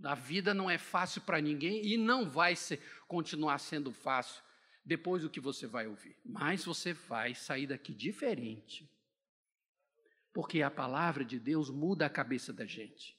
A 0.02 0.16
vida 0.16 0.52
não 0.52 0.68
é 0.68 0.76
fácil 0.76 1.22
para 1.22 1.40
ninguém 1.40 1.86
e 1.86 1.96
não 1.96 2.28
vai 2.28 2.56
ser, 2.56 2.82
continuar 3.06 3.58
sendo 3.58 3.92
fácil 3.92 4.42
depois 4.84 5.22
do 5.22 5.30
que 5.30 5.38
você 5.38 5.68
vai 5.68 5.86
ouvir. 5.86 6.18
Mas 6.24 6.64
você 6.64 6.92
vai 6.92 7.32
sair 7.32 7.68
daqui 7.68 7.94
diferente. 7.94 8.90
Porque 10.34 10.60
a 10.60 10.68
palavra 10.68 11.24
de 11.24 11.38
Deus 11.38 11.70
muda 11.70 12.06
a 12.06 12.10
cabeça 12.10 12.52
da 12.52 12.66
gente. 12.66 13.16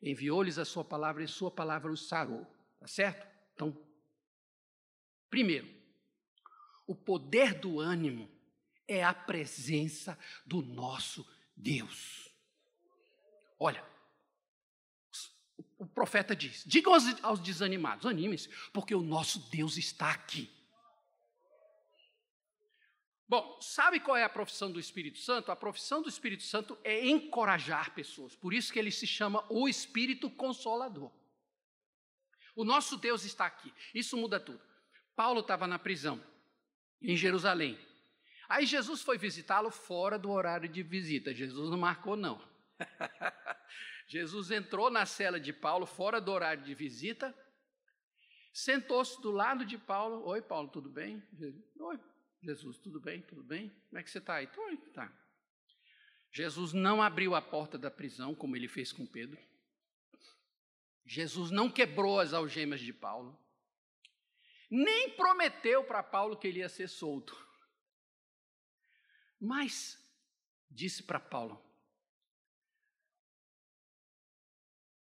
Enviou-lhes 0.00 0.58
a 0.58 0.64
sua 0.64 0.84
palavra 0.84 1.24
e 1.24 1.26
sua 1.26 1.50
palavra 1.50 1.90
os 1.90 2.06
sarou. 2.06 2.46
Tá 2.78 2.86
certo? 2.86 3.26
Então, 3.56 3.76
primeiro, 5.28 5.68
o 6.86 6.94
poder 6.94 7.54
do 7.54 7.80
ânimo 7.80 8.30
é 8.90 9.04
a 9.04 9.14
presença 9.14 10.18
do 10.44 10.60
nosso 10.60 11.24
Deus. 11.56 12.28
Olha, 13.56 13.84
o 15.78 15.86
profeta 15.86 16.34
diz: 16.34 16.64
digam 16.66 16.92
aos, 16.92 17.04
aos 17.22 17.40
desanimados, 17.40 18.04
animem-se, 18.04 18.48
porque 18.72 18.94
o 18.94 19.00
nosso 19.00 19.38
Deus 19.48 19.76
está 19.76 20.10
aqui. 20.10 20.50
Bom, 23.28 23.60
sabe 23.60 24.00
qual 24.00 24.16
é 24.16 24.24
a 24.24 24.28
profissão 24.28 24.72
do 24.72 24.80
Espírito 24.80 25.18
Santo? 25.18 25.52
A 25.52 25.56
profissão 25.56 26.02
do 26.02 26.08
Espírito 26.08 26.42
Santo 26.42 26.76
é 26.82 27.06
encorajar 27.06 27.94
pessoas. 27.94 28.34
Por 28.34 28.52
isso 28.52 28.72
que 28.72 28.78
ele 28.78 28.90
se 28.90 29.06
chama 29.06 29.46
o 29.48 29.68
Espírito 29.68 30.28
Consolador. 30.28 31.12
O 32.56 32.64
nosso 32.64 32.96
Deus 32.96 33.24
está 33.24 33.46
aqui. 33.46 33.72
Isso 33.94 34.16
muda 34.16 34.40
tudo. 34.40 34.60
Paulo 35.14 35.42
estava 35.42 35.68
na 35.68 35.78
prisão, 35.78 36.20
em 37.00 37.16
Jerusalém. 37.16 37.78
Aí 38.50 38.66
Jesus 38.66 39.00
foi 39.00 39.16
visitá-lo 39.16 39.70
fora 39.70 40.18
do 40.18 40.28
horário 40.28 40.68
de 40.68 40.82
visita. 40.82 41.32
Jesus 41.32 41.70
não 41.70 41.78
marcou, 41.78 42.16
não. 42.16 42.42
Jesus 44.08 44.50
entrou 44.50 44.90
na 44.90 45.06
cela 45.06 45.38
de 45.38 45.52
Paulo, 45.52 45.86
fora 45.86 46.20
do 46.20 46.32
horário 46.32 46.64
de 46.64 46.74
visita, 46.74 47.32
sentou-se 48.52 49.22
do 49.22 49.30
lado 49.30 49.64
de 49.64 49.78
Paulo. 49.78 50.26
Oi, 50.26 50.42
Paulo, 50.42 50.66
tudo 50.66 50.90
bem? 50.90 51.22
Oi, 51.78 52.00
Jesus, 52.42 52.76
tudo 52.78 53.00
bem? 53.00 53.22
Tudo 53.22 53.44
bem? 53.44 53.70
Como 53.88 54.00
é 54.00 54.02
que 54.02 54.10
você 54.10 54.18
está 54.18 54.34
aí? 54.34 54.48
Aí, 54.66 54.76
tá. 54.94 55.12
Jesus 56.32 56.72
não 56.72 57.00
abriu 57.00 57.36
a 57.36 57.40
porta 57.40 57.78
da 57.78 57.88
prisão, 57.88 58.34
como 58.34 58.56
ele 58.56 58.66
fez 58.66 58.90
com 58.90 59.06
Pedro. 59.06 59.38
Jesus 61.06 61.52
não 61.52 61.70
quebrou 61.70 62.18
as 62.18 62.32
algemas 62.32 62.80
de 62.80 62.92
Paulo. 62.92 63.38
Nem 64.68 65.10
prometeu 65.10 65.84
para 65.84 66.02
Paulo 66.02 66.36
que 66.36 66.48
ele 66.48 66.58
ia 66.58 66.68
ser 66.68 66.88
solto. 66.88 67.48
Mas 69.40 69.98
disse 70.70 71.02
para 71.02 71.18
Paulo: 71.18 71.64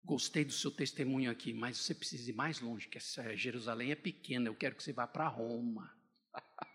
Gostei 0.03 0.45
do 0.45 0.53
seu 0.53 0.71
testemunho 0.71 1.31
aqui, 1.31 1.53
mas 1.53 1.79
você 1.79 1.95
precisa 1.95 2.31
ir 2.31 2.35
mais 2.35 2.61
longe, 2.61 2.89
que 2.89 2.99
Jerusalém 3.37 3.91
é 3.91 3.97
pequena, 3.97 4.49
eu 4.49 4.57
quero 4.57 4.75
que 4.75 4.83
você 4.83 4.93
vá 4.93 5.07
para 5.07 5.29
Roma. 5.29 5.95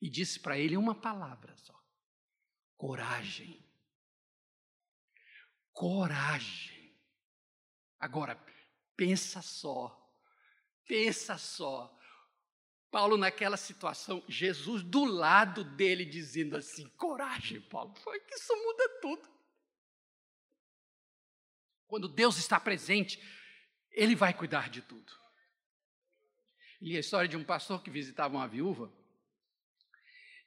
e 0.00 0.10
disse 0.10 0.38
para 0.38 0.58
ele 0.58 0.76
uma 0.76 0.94
palavra 0.94 1.56
só: 1.56 1.80
coragem. 2.76 3.64
Coragem. 5.72 6.96
Agora, 7.98 8.36
pensa 8.96 9.42
só, 9.42 10.14
pensa 10.86 11.36
só. 11.38 11.95
Paulo, 12.90 13.16
naquela 13.16 13.56
situação, 13.56 14.24
Jesus 14.28 14.82
do 14.82 15.04
lado 15.04 15.64
dele 15.64 16.04
dizendo 16.04 16.56
assim: 16.56 16.88
coragem, 16.90 17.60
Paulo, 17.62 17.94
foi 17.96 18.20
que 18.20 18.34
isso 18.34 18.54
muda 18.56 19.00
tudo. 19.00 19.36
Quando 21.86 22.08
Deus 22.08 22.36
está 22.36 22.58
presente, 22.58 23.20
Ele 23.92 24.14
vai 24.14 24.32
cuidar 24.32 24.70
de 24.70 24.82
tudo. 24.82 25.12
Li 26.80 26.96
a 26.96 27.00
história 27.00 27.28
de 27.28 27.36
um 27.36 27.44
pastor 27.44 27.82
que 27.82 27.90
visitava 27.90 28.34
uma 28.34 28.48
viúva 28.48 28.92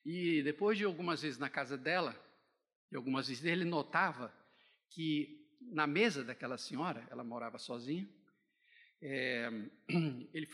e 0.06 0.42
depois 0.44 0.78
de 0.78 0.86
algumas 0.86 1.22
vezes 1.22 1.38
na 1.38 1.50
casa 1.50 1.78
dela, 1.78 2.20
e 2.92 2.96
algumas 2.96 3.28
vezes 3.28 3.46
ele 3.46 3.66
notava 3.66 4.34
que 4.90 5.48
na 5.62 5.86
mesa 5.86 6.24
daquela 6.24 6.58
senhora, 6.58 7.06
ela 7.12 7.24
morava 7.24 7.60
sozinha, 7.60 8.10
é, 9.02 9.50
ele, 10.34 10.50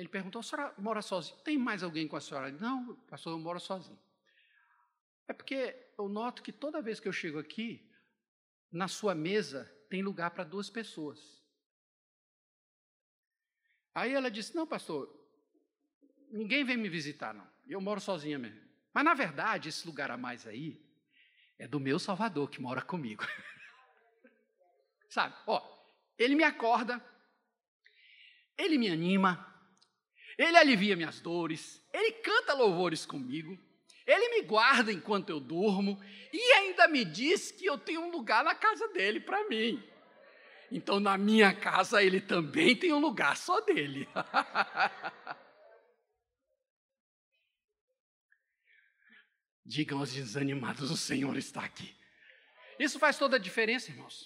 ele 0.00 0.08
perguntou: 0.08 0.40
a 0.40 0.42
senhora 0.42 0.74
mora 0.78 1.02
sozinha? 1.02 1.38
Tem 1.44 1.58
mais 1.58 1.82
alguém 1.82 2.08
com 2.08 2.16
a 2.16 2.20
senhora? 2.20 2.50
Não, 2.50 2.96
pastor, 3.06 3.34
eu 3.34 3.38
moro 3.38 3.60
sozinho. 3.60 3.98
É 5.28 5.32
porque 5.34 5.76
eu 5.98 6.08
noto 6.08 6.42
que 6.42 6.52
toda 6.52 6.80
vez 6.80 6.98
que 6.98 7.06
eu 7.06 7.12
chego 7.12 7.38
aqui, 7.38 7.86
na 8.72 8.88
sua 8.88 9.14
mesa 9.14 9.70
tem 9.90 10.02
lugar 10.02 10.30
para 10.30 10.42
duas 10.42 10.70
pessoas. 10.70 11.44
Aí 13.94 14.14
ela 14.14 14.30
disse: 14.30 14.56
Não, 14.56 14.66
pastor, 14.66 15.14
ninguém 16.30 16.64
vem 16.64 16.78
me 16.78 16.88
visitar, 16.88 17.34
não. 17.34 17.46
Eu 17.68 17.80
moro 17.80 18.00
sozinha 18.00 18.38
mesmo. 18.38 18.58
Mas, 18.94 19.04
na 19.04 19.12
verdade, 19.12 19.68
esse 19.68 19.86
lugar 19.86 20.10
a 20.10 20.16
mais 20.16 20.46
aí 20.46 20.82
é 21.58 21.68
do 21.68 21.78
meu 21.78 21.98
Salvador 21.98 22.48
que 22.48 22.60
mora 22.60 22.80
comigo. 22.80 23.22
Sabe? 25.10 25.36
Ó, 25.46 25.62
ele 26.16 26.34
me 26.34 26.42
acorda, 26.42 27.04
ele 28.56 28.78
me 28.78 28.88
anima, 28.88 29.49
ele 30.40 30.56
alivia 30.56 30.96
minhas 30.96 31.20
dores, 31.20 31.84
ele 31.92 32.12
canta 32.12 32.54
louvores 32.54 33.04
comigo, 33.04 33.58
ele 34.06 34.30
me 34.30 34.40
guarda 34.40 34.90
enquanto 34.90 35.28
eu 35.28 35.38
durmo 35.38 36.02
e 36.32 36.52
ainda 36.52 36.88
me 36.88 37.04
diz 37.04 37.52
que 37.52 37.66
eu 37.66 37.76
tenho 37.76 38.00
um 38.00 38.10
lugar 38.10 38.42
na 38.42 38.54
casa 38.54 38.88
dele 38.88 39.20
para 39.20 39.46
mim. 39.50 39.86
Então, 40.72 40.98
na 40.98 41.18
minha 41.18 41.54
casa, 41.54 42.02
ele 42.02 42.22
também 42.22 42.74
tem 42.74 42.90
um 42.90 43.00
lugar 43.00 43.36
só 43.36 43.60
dele. 43.60 44.08
Digam 49.66 49.98
aos 49.98 50.14
desanimados: 50.14 50.90
o 50.90 50.96
Senhor 50.96 51.36
está 51.36 51.62
aqui. 51.62 51.94
Isso 52.78 52.98
faz 52.98 53.18
toda 53.18 53.36
a 53.36 53.38
diferença, 53.38 53.90
irmãos. 53.90 54.22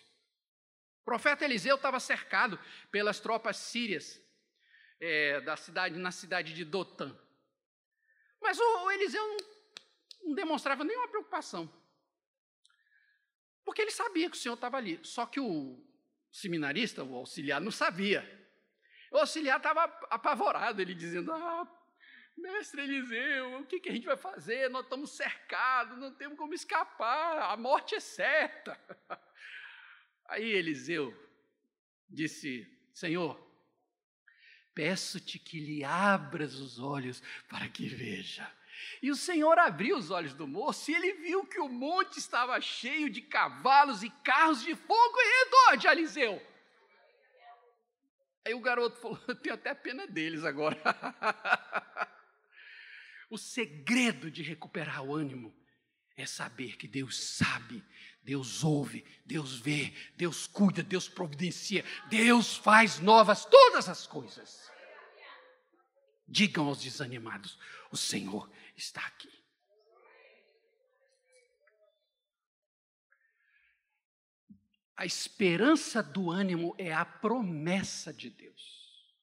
O 1.00 1.04
profeta 1.04 1.44
Eliseu 1.44 1.74
estava 1.74 1.98
cercado 1.98 2.56
pelas 2.92 3.18
tropas 3.18 3.56
sírias 3.56 4.22
é, 5.04 5.40
da 5.42 5.54
cidade, 5.54 5.98
na 5.98 6.10
cidade 6.10 6.54
de 6.54 6.64
Dotã. 6.64 7.14
Mas 8.40 8.58
o, 8.58 8.84
o 8.84 8.90
Eliseu 8.90 9.22
não, 9.22 9.36
não 10.22 10.34
demonstrava 10.34 10.82
nenhuma 10.82 11.08
preocupação. 11.08 11.70
Porque 13.64 13.82
ele 13.82 13.90
sabia 13.90 14.30
que 14.30 14.36
o 14.36 14.40
Senhor 14.40 14.54
estava 14.54 14.78
ali. 14.78 14.98
Só 15.02 15.26
que 15.26 15.38
o 15.38 15.78
seminarista, 16.32 17.04
o 17.04 17.16
auxiliar, 17.16 17.60
não 17.60 17.70
sabia. 17.70 18.22
O 19.12 19.18
auxiliar 19.18 19.58
estava 19.58 19.84
apavorado, 20.08 20.80
ele 20.80 20.94
dizendo: 20.94 21.32
Ah, 21.32 21.70
Mestre 22.36 22.82
Eliseu, 22.82 23.60
o 23.60 23.66
que, 23.66 23.80
que 23.80 23.90
a 23.90 23.92
gente 23.92 24.06
vai 24.06 24.16
fazer? 24.16 24.70
Nós 24.70 24.84
estamos 24.84 25.16
cercados, 25.16 25.98
não 25.98 26.14
temos 26.14 26.38
como 26.38 26.54
escapar, 26.54 27.52
a 27.52 27.56
morte 27.58 27.94
é 27.94 28.00
certa. 28.00 28.78
Aí 30.28 30.50
Eliseu 30.50 31.14
disse: 32.08 32.66
Senhor, 32.94 33.43
peço-te 34.74 35.38
que 35.38 35.60
lhe 35.60 35.84
abras 35.84 36.54
os 36.54 36.78
olhos 36.78 37.22
para 37.48 37.68
que 37.68 37.86
veja. 37.86 38.50
E 39.00 39.10
o 39.10 39.16
Senhor 39.16 39.58
abriu 39.58 39.96
os 39.96 40.10
olhos 40.10 40.34
do 40.34 40.46
moço 40.46 40.90
e 40.90 40.94
ele 40.94 41.12
viu 41.14 41.46
que 41.46 41.60
o 41.60 41.68
monte 41.68 42.18
estava 42.18 42.60
cheio 42.60 43.08
de 43.08 43.22
cavalos 43.22 44.02
e 44.02 44.10
carros 44.10 44.62
de 44.62 44.74
fogo 44.74 45.20
em 45.20 45.44
redor 45.44 45.76
de 45.76 45.86
Eliseu. 45.86 46.42
Aí 48.44 48.52
o 48.54 48.60
garoto 48.60 49.00
falou: 49.00 49.18
Eu 49.26 49.34
tenho 49.34 49.54
até 49.54 49.72
pena 49.74 50.06
deles 50.06 50.44
agora. 50.44 50.78
O 53.30 53.38
segredo 53.38 54.30
de 54.30 54.44
recuperar 54.44 55.02
o 55.02 55.12
ânimo 55.12 55.52
é 56.16 56.24
saber 56.24 56.76
que 56.76 56.86
Deus 56.86 57.20
sabe, 57.20 57.82
Deus 58.24 58.64
ouve, 58.64 59.04
Deus 59.24 59.58
vê, 59.60 59.92
Deus 60.16 60.46
cuida, 60.46 60.82
Deus 60.82 61.08
providencia, 61.08 61.84
Deus 62.08 62.56
faz 62.56 62.98
novas 62.98 63.44
todas 63.44 63.86
as 63.88 64.06
coisas. 64.06 64.72
Digam 66.26 66.66
aos 66.66 66.80
desanimados: 66.82 67.58
o 67.90 67.96
Senhor 67.96 68.50
está 68.74 69.04
aqui. 69.06 69.30
A 74.96 75.04
esperança 75.04 76.02
do 76.02 76.30
ânimo 76.30 76.74
é 76.78 76.94
a 76.94 77.04
promessa 77.04 78.12
de 78.12 78.30
Deus. 78.30 79.14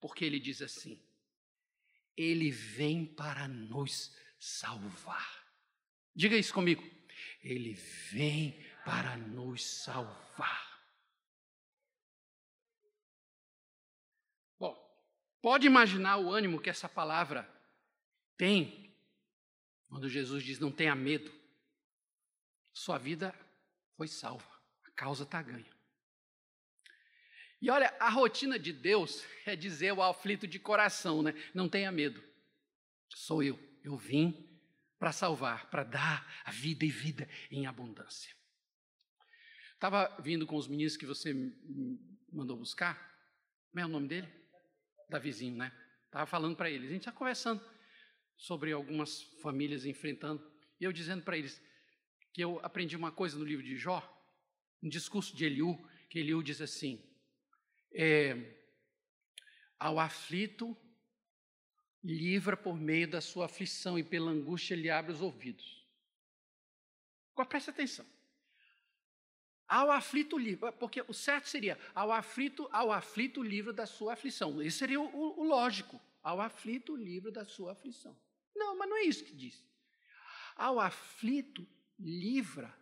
Porque 0.00 0.24
ele 0.24 0.40
diz 0.40 0.60
assim: 0.60 1.00
ele 2.16 2.50
vem 2.50 3.06
para 3.06 3.46
nos 3.46 4.16
salvar. 4.40 5.46
Diga 6.12 6.36
isso 6.36 6.52
comigo. 6.52 6.82
Ele 7.42 7.74
vem 7.74 8.64
para 8.84 9.16
nos 9.16 9.64
salvar. 9.64 10.80
Bom, 14.58 14.76
pode 15.40 15.66
imaginar 15.66 16.18
o 16.18 16.30
ânimo 16.30 16.60
que 16.60 16.70
essa 16.70 16.88
palavra 16.88 17.48
tem 18.36 18.82
Quando 19.88 20.08
Jesus 20.08 20.42
diz: 20.42 20.58
Não 20.58 20.72
tenha 20.72 20.94
medo, 20.94 21.30
sua 22.72 22.96
vida 22.96 23.34
foi 23.96 24.08
salva, 24.08 24.50
a 24.84 24.90
causa 24.92 25.24
está 25.24 25.42
ganha. 25.42 25.70
E 27.60 27.70
olha, 27.70 27.94
a 28.00 28.08
rotina 28.08 28.58
de 28.58 28.72
Deus 28.72 29.24
é 29.46 29.54
dizer 29.54 29.90
ao 29.90 30.02
aflito 30.02 30.46
de 30.48 30.58
coração, 30.58 31.22
né? 31.22 31.32
Não 31.54 31.68
tenha 31.68 31.92
medo, 31.92 32.22
sou 33.08 33.42
eu, 33.42 33.58
eu 33.84 33.96
vim 33.96 34.51
para 35.02 35.10
salvar, 35.10 35.68
para 35.68 35.82
dar 35.82 36.42
a 36.44 36.52
vida 36.52 36.84
e 36.84 36.88
vida 36.88 37.28
em 37.50 37.66
abundância. 37.66 38.32
Estava 39.74 40.06
vindo 40.22 40.46
com 40.46 40.54
os 40.54 40.68
meninos 40.68 40.96
que 40.96 41.04
você 41.04 41.34
mandou 42.32 42.56
buscar, 42.56 42.94
como 43.72 43.80
é 43.80 43.84
o 43.84 43.88
nome 43.88 44.06
dele? 44.06 44.28
Davizinho, 45.10 45.56
né? 45.56 45.76
Estava 46.04 46.24
falando 46.24 46.54
para 46.54 46.70
eles, 46.70 46.88
a 46.88 46.92
gente 46.92 47.00
está 47.00 47.10
conversando 47.10 47.60
sobre 48.36 48.70
algumas 48.70 49.24
famílias 49.42 49.84
enfrentando, 49.84 50.40
e 50.78 50.84
eu 50.84 50.92
dizendo 50.92 51.24
para 51.24 51.36
eles 51.36 51.60
que 52.32 52.40
eu 52.40 52.60
aprendi 52.64 52.94
uma 52.96 53.10
coisa 53.10 53.36
no 53.36 53.44
livro 53.44 53.64
de 53.64 53.76
Jó, 53.76 54.00
um 54.80 54.88
discurso 54.88 55.34
de 55.34 55.44
Eliú, 55.44 55.84
que 56.08 56.20
Eliú 56.20 56.44
diz 56.44 56.60
assim: 56.60 57.04
é, 57.92 58.36
ao 59.80 59.98
aflito 59.98 60.76
livra 62.02 62.56
por 62.56 62.78
meio 62.78 63.08
da 63.08 63.20
sua 63.20 63.46
aflição 63.46 63.98
e 63.98 64.02
pela 64.02 64.30
angústia 64.30 64.74
ele 64.74 64.90
abre 64.90 65.12
os 65.12 65.20
ouvidos. 65.20 65.86
Agora 67.32 67.48
presta 67.48 67.70
atenção. 67.70 68.06
Ao 69.66 69.90
aflito 69.90 70.36
livra, 70.36 70.70
porque 70.70 71.02
o 71.08 71.14
certo 71.14 71.48
seria 71.48 71.78
ao 71.94 72.12
aflito, 72.12 72.68
ao 72.72 72.92
aflito 72.92 73.42
livra 73.42 73.72
da 73.72 73.86
sua 73.86 74.12
aflição. 74.12 74.60
Isso 74.62 74.78
seria 74.78 75.00
o, 75.00 75.40
o, 75.40 75.44
lógico. 75.44 75.98
Ao 76.22 76.40
aflito 76.40 76.94
livra 76.94 77.30
da 77.30 77.46
sua 77.46 77.72
aflição. 77.72 78.14
Não, 78.54 78.76
mas 78.76 78.88
não 78.88 78.96
é 78.98 79.04
isso 79.04 79.24
que 79.24 79.34
diz. 79.34 79.64
Ao 80.54 80.78
aflito, 80.78 81.66
livra 81.98 82.76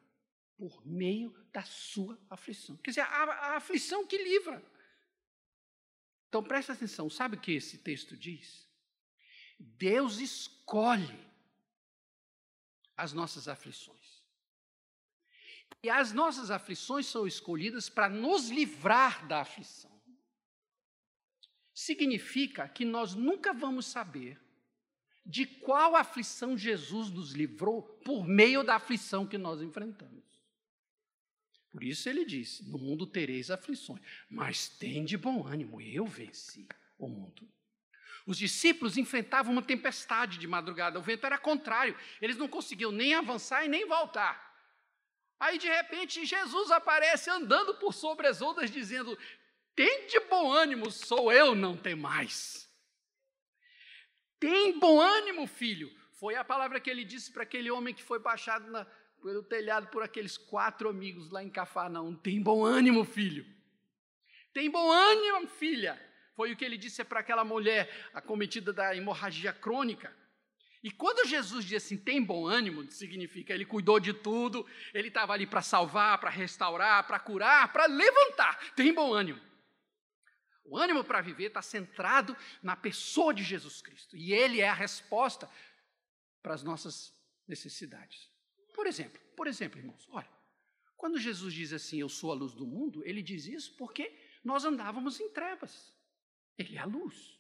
por 0.57 0.85
meio 0.85 1.33
da 1.53 1.63
sua 1.63 2.19
aflição. 2.29 2.77
Quer 2.79 2.91
dizer, 2.91 3.03
a, 3.03 3.05
a 3.05 3.57
aflição 3.57 4.05
que 4.07 4.19
livra. 4.19 4.63
Então 6.29 6.43
presta 6.43 6.73
atenção, 6.73 7.09
sabe 7.09 7.37
o 7.37 7.41
que 7.41 7.53
esse 7.53 7.79
texto 7.79 8.17
diz? 8.17 8.70
Deus 9.61 10.19
escolhe 10.19 11.29
as 12.97 13.13
nossas 13.13 13.47
aflições. 13.47 14.25
E 15.83 15.91
as 15.91 16.13
nossas 16.13 16.51
aflições 16.51 17.07
são 17.07 17.27
escolhidas 17.27 17.89
para 17.89 18.09
nos 18.09 18.49
livrar 18.49 19.27
da 19.27 19.43
aflição. 19.43 19.91
Significa 21.75 22.69
que 22.69 22.85
nós 22.85 23.15
nunca 23.15 23.53
vamos 23.53 23.87
saber 23.87 24.41
de 25.25 25.47
qual 25.47 25.95
aflição 25.95 26.57
Jesus 26.57 27.11
nos 27.11 27.33
livrou 27.33 27.83
por 28.05 28.27
meio 28.27 28.63
da 28.63 28.77
aflição 28.77 29.27
que 29.27 29.39
nós 29.39 29.63
enfrentamos. 29.63 30.25
Por 31.71 31.85
isso 31.85 32.09
ele 32.09 32.25
diz: 32.25 32.61
No 32.63 32.79
mundo 32.79 33.07
tereis 33.07 33.51
aflições, 33.51 34.01
mas 34.29 34.69
tem 34.69 35.05
de 35.05 35.17
bom 35.17 35.47
ânimo, 35.47 35.81
eu 35.81 36.07
venci 36.07 36.67
o 36.99 37.09
mundo. 37.09 37.49
Os 38.27 38.37
discípulos 38.37 38.97
enfrentavam 38.97 39.53
uma 39.53 39.63
tempestade 39.63 40.39
de 40.39 40.47
madrugada, 40.47 40.99
o 40.99 41.03
vento 41.03 41.27
era 41.27 41.39
contrário, 41.39 41.97
eles 42.21 42.37
não 42.37 42.49
conseguiam 42.49 42.93
nem 42.93 43.15
avançar 43.15 43.65
e 43.65 43.69
nem 43.69 43.87
voltar. 43.87 44.51
Aí 45.39 45.59
de 45.59 45.69
repente 45.69 46.27
Jesus 46.27 46.71
aparece 46.71 47.31
andando 47.31 47.75
por 47.75 47.95
sobre 47.95 48.27
as 48.27 48.43
ondas, 48.43 48.71
dizendo: 48.71 49.19
Tem 49.75 50.07
de 50.07 50.21
bom 50.21 50.53
ânimo, 50.53 50.91
sou 50.91 51.33
eu, 51.33 51.55
não 51.55 51.77
tem 51.77 51.95
mais. 51.95 52.69
Tem 54.39 54.79
bom 54.79 55.01
ânimo, 55.01 55.47
filho. 55.47 55.91
Foi 56.13 56.35
a 56.35 56.45
palavra 56.45 56.79
que 56.81 56.91
ele 56.91 57.05
disse 57.05 57.33
para 57.33 57.43
aquele 57.43 57.71
homem 57.71 57.95
que 57.95 58.03
foi 58.03 58.19
baixado 58.19 58.71
na, 58.71 58.87
pelo 59.23 59.43
telhado 59.43 59.89
por 59.89 60.03
aqueles 60.03 60.37
quatro 60.37 60.89
amigos 60.89 61.31
lá 61.31 61.43
em 61.43 61.51
Cafarnaum. 61.51 62.15
Tem 62.15 62.43
bom 62.43 62.65
ânimo, 62.65 63.05
filho. 63.05 63.47
Tem 64.53 64.71
bom 64.71 64.91
ânimo, 64.91 65.47
filha. 65.47 65.99
Foi 66.41 66.53
o 66.53 66.57
que 66.57 66.65
ele 66.65 66.79
disse 66.79 67.05
para 67.05 67.21
aquela 67.21 67.45
mulher 67.45 68.09
acometida 68.15 68.73
da 68.73 68.97
hemorragia 68.97 69.53
crônica. 69.53 70.11
E 70.83 70.91
quando 70.91 71.29
Jesus 71.29 71.67
diz 71.67 71.85
assim, 71.85 71.99
tem 71.99 72.23
bom 72.25 72.47
ânimo, 72.47 72.91
significa 72.91 73.53
ele 73.53 73.67
cuidou 73.67 74.01
de 74.01 74.15
tudo, 74.15 74.67
ele 74.95 75.09
estava 75.09 75.35
ali 75.35 75.47
para 75.47 75.61
salvar, 75.61 76.17
para 76.19 76.31
restaurar, 76.31 77.07
para 77.07 77.21
curar, 77.21 77.71
para 77.71 77.85
levantar. 77.85 78.73
Tem 78.75 78.91
bom 78.91 79.13
ânimo. 79.13 79.39
O 80.65 80.79
ânimo 80.79 81.05
para 81.05 81.21
viver 81.21 81.49
está 81.49 81.61
centrado 81.61 82.35
na 82.63 82.75
pessoa 82.75 83.35
de 83.35 83.43
Jesus 83.43 83.83
Cristo. 83.83 84.17
E 84.17 84.33
Ele 84.33 84.63
é 84.63 84.69
a 84.71 84.73
resposta 84.73 85.47
para 86.43 86.55
as 86.55 86.63
nossas 86.63 87.13
necessidades. 87.47 88.31
Por 88.75 88.87
exemplo, 88.87 89.21
por 89.37 89.47
exemplo, 89.47 89.79
irmãos, 89.79 90.09
olha, 90.11 90.31
quando 90.97 91.19
Jesus 91.19 91.53
diz 91.53 91.75
assim, 91.75 92.01
eu 92.01 92.09
sou 92.09 92.31
a 92.31 92.35
luz 92.35 92.55
do 92.55 92.67
mundo, 92.67 93.03
ele 93.05 93.23
diz 93.23 93.45
isso 93.45 93.77
porque 93.77 94.11
nós 94.43 94.65
andávamos 94.65 95.21
em 95.21 95.29
trevas. 95.29 96.00
Ele 96.61 96.77
é 96.77 96.81
a 96.81 96.85
luz. 96.85 97.39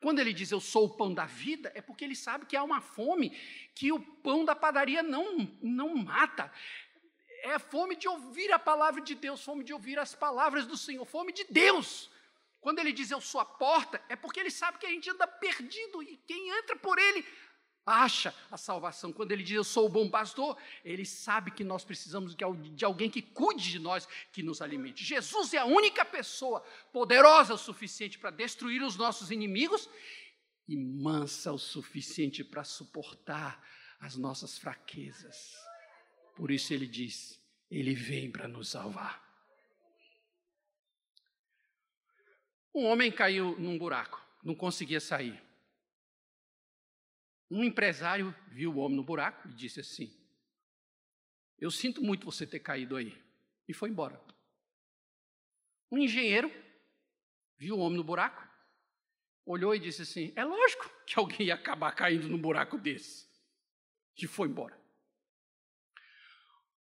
Quando 0.00 0.18
ele 0.18 0.32
diz 0.32 0.50
eu 0.50 0.60
sou 0.60 0.86
o 0.86 0.96
pão 0.96 1.12
da 1.12 1.26
vida, 1.26 1.70
é 1.74 1.80
porque 1.80 2.04
ele 2.04 2.16
sabe 2.16 2.46
que 2.46 2.56
há 2.56 2.62
uma 2.62 2.80
fome 2.80 3.30
que 3.74 3.92
o 3.92 4.00
pão 4.00 4.44
da 4.44 4.56
padaria 4.56 5.02
não, 5.02 5.56
não 5.62 5.94
mata. 5.94 6.50
É 7.42 7.58
fome 7.58 7.94
de 7.96 8.08
ouvir 8.08 8.50
a 8.52 8.58
palavra 8.58 9.00
de 9.00 9.14
Deus, 9.14 9.44
fome 9.44 9.62
de 9.62 9.72
ouvir 9.72 9.98
as 9.98 10.14
palavras 10.14 10.66
do 10.66 10.76
Senhor, 10.76 11.04
fome 11.04 11.32
de 11.32 11.44
Deus. 11.44 12.10
Quando 12.60 12.78
ele 12.78 12.92
diz 12.92 13.10
eu 13.10 13.20
sou 13.20 13.40
a 13.40 13.44
porta, 13.44 14.02
é 14.08 14.16
porque 14.16 14.40
ele 14.40 14.50
sabe 14.50 14.78
que 14.78 14.86
a 14.86 14.90
gente 14.90 15.08
anda 15.08 15.26
perdido 15.26 16.02
e 16.02 16.16
quem 16.26 16.50
entra 16.58 16.76
por 16.76 16.98
ele 16.98 17.24
acha 17.90 18.34
a 18.50 18.56
salvação. 18.56 19.12
Quando 19.12 19.32
ele 19.32 19.42
diz 19.42 19.56
eu 19.56 19.64
sou 19.64 19.86
o 19.86 19.88
bom 19.88 20.08
pastor, 20.08 20.56
ele 20.84 21.04
sabe 21.04 21.50
que 21.50 21.64
nós 21.64 21.84
precisamos 21.84 22.34
de 22.34 22.84
alguém 22.84 23.10
que 23.10 23.20
cuide 23.20 23.70
de 23.70 23.78
nós, 23.78 24.06
que 24.32 24.42
nos 24.42 24.62
alimente. 24.62 25.04
Jesus 25.04 25.52
é 25.54 25.58
a 25.58 25.64
única 25.64 26.04
pessoa 26.04 26.60
poderosa 26.92 27.54
o 27.54 27.58
suficiente 27.58 28.18
para 28.18 28.30
destruir 28.30 28.82
os 28.82 28.96
nossos 28.96 29.30
inimigos 29.30 29.88
e 30.68 30.76
mansa 30.76 31.52
o 31.52 31.58
suficiente 31.58 32.44
para 32.44 32.62
suportar 32.62 33.62
as 33.98 34.16
nossas 34.16 34.56
fraquezas. 34.56 35.54
Por 36.36 36.50
isso 36.50 36.72
ele 36.72 36.86
diz: 36.86 37.40
ele 37.70 37.94
vem 37.94 38.30
para 38.30 38.46
nos 38.46 38.68
salvar. 38.68 39.28
Um 42.72 42.84
homem 42.86 43.10
caiu 43.10 43.58
num 43.58 43.76
buraco, 43.76 44.24
não 44.44 44.54
conseguia 44.54 45.00
sair. 45.00 45.49
Um 47.50 47.64
empresário 47.64 48.34
viu 48.48 48.72
o 48.72 48.78
homem 48.78 48.96
no 48.96 49.02
buraco 49.02 49.48
e 49.48 49.52
disse 49.52 49.80
assim: 49.80 50.16
Eu 51.58 51.70
sinto 51.70 52.02
muito 52.02 52.24
você 52.24 52.46
ter 52.46 52.60
caído 52.60 52.96
aí. 52.96 53.20
E 53.66 53.74
foi 53.74 53.90
embora. 53.90 54.22
Um 55.90 55.98
engenheiro 55.98 56.50
viu 57.58 57.76
o 57.76 57.80
homem 57.80 57.96
no 57.96 58.04
buraco, 58.04 58.48
olhou 59.44 59.74
e 59.74 59.80
disse 59.80 60.02
assim: 60.02 60.32
É 60.36 60.44
lógico 60.44 60.88
que 61.04 61.18
alguém 61.18 61.48
ia 61.48 61.54
acabar 61.54 61.92
caindo 61.92 62.28
num 62.28 62.40
buraco 62.40 62.78
desse. 62.78 63.28
E 64.16 64.26
foi 64.26 64.48
embora. 64.48 64.78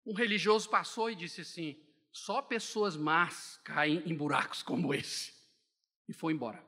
Um 0.06 0.13
religioso 0.13 0.70
passou 0.70 1.10
e 1.10 1.16
disse 1.16 1.42
assim: 1.42 1.84
Só 2.12 2.42
pessoas 2.42 2.96
más 2.96 3.58
caem 3.63 4.04
em 4.06 4.16
buracos 4.16 4.62
como 4.62 4.94
esse 4.94 5.34
e 6.08 6.13
foi 6.13 6.34
embora. 6.34 6.63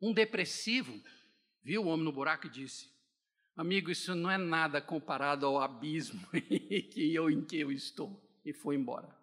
Um 0.00 0.12
depressivo 0.12 1.02
viu 1.62 1.82
o 1.82 1.86
homem 1.86 2.04
no 2.04 2.12
buraco 2.12 2.46
e 2.46 2.50
disse: 2.50 2.90
Amigo, 3.56 3.90
isso 3.90 4.14
não 4.14 4.30
é 4.30 4.38
nada 4.38 4.80
comparado 4.80 5.46
ao 5.46 5.60
abismo 5.60 6.20
que 6.92 7.14
eu, 7.14 7.30
em 7.30 7.44
que 7.44 7.58
eu 7.58 7.70
estou. 7.70 8.20
E 8.44 8.52
foi 8.52 8.74
embora. 8.76 9.14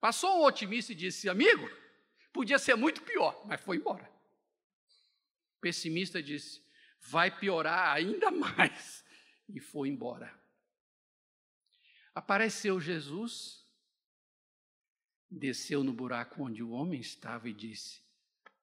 Passou 0.00 0.40
um 0.40 0.44
otimista 0.44 0.92
e 0.92 0.94
disse: 0.94 1.28
Amigo, 1.28 1.68
podia 2.32 2.58
ser 2.58 2.74
muito 2.76 3.02
pior, 3.02 3.46
mas 3.46 3.60
foi 3.60 3.76
embora. 3.76 4.04
O 5.56 5.60
pessimista 5.60 6.22
disse: 6.22 6.62
Vai 7.00 7.30
piorar 7.30 7.94
ainda 7.94 8.30
mais. 8.32 9.04
E 9.48 9.60
foi 9.60 9.88
embora. 9.88 10.32
Apareceu 12.14 12.80
Jesus 12.80 13.64
desceu 15.30 15.82
no 15.82 15.92
buraco 15.92 16.44
onde 16.44 16.62
o 16.62 16.70
homem 16.70 17.00
estava 17.00 17.48
e 17.48 17.52
disse: 17.52 18.00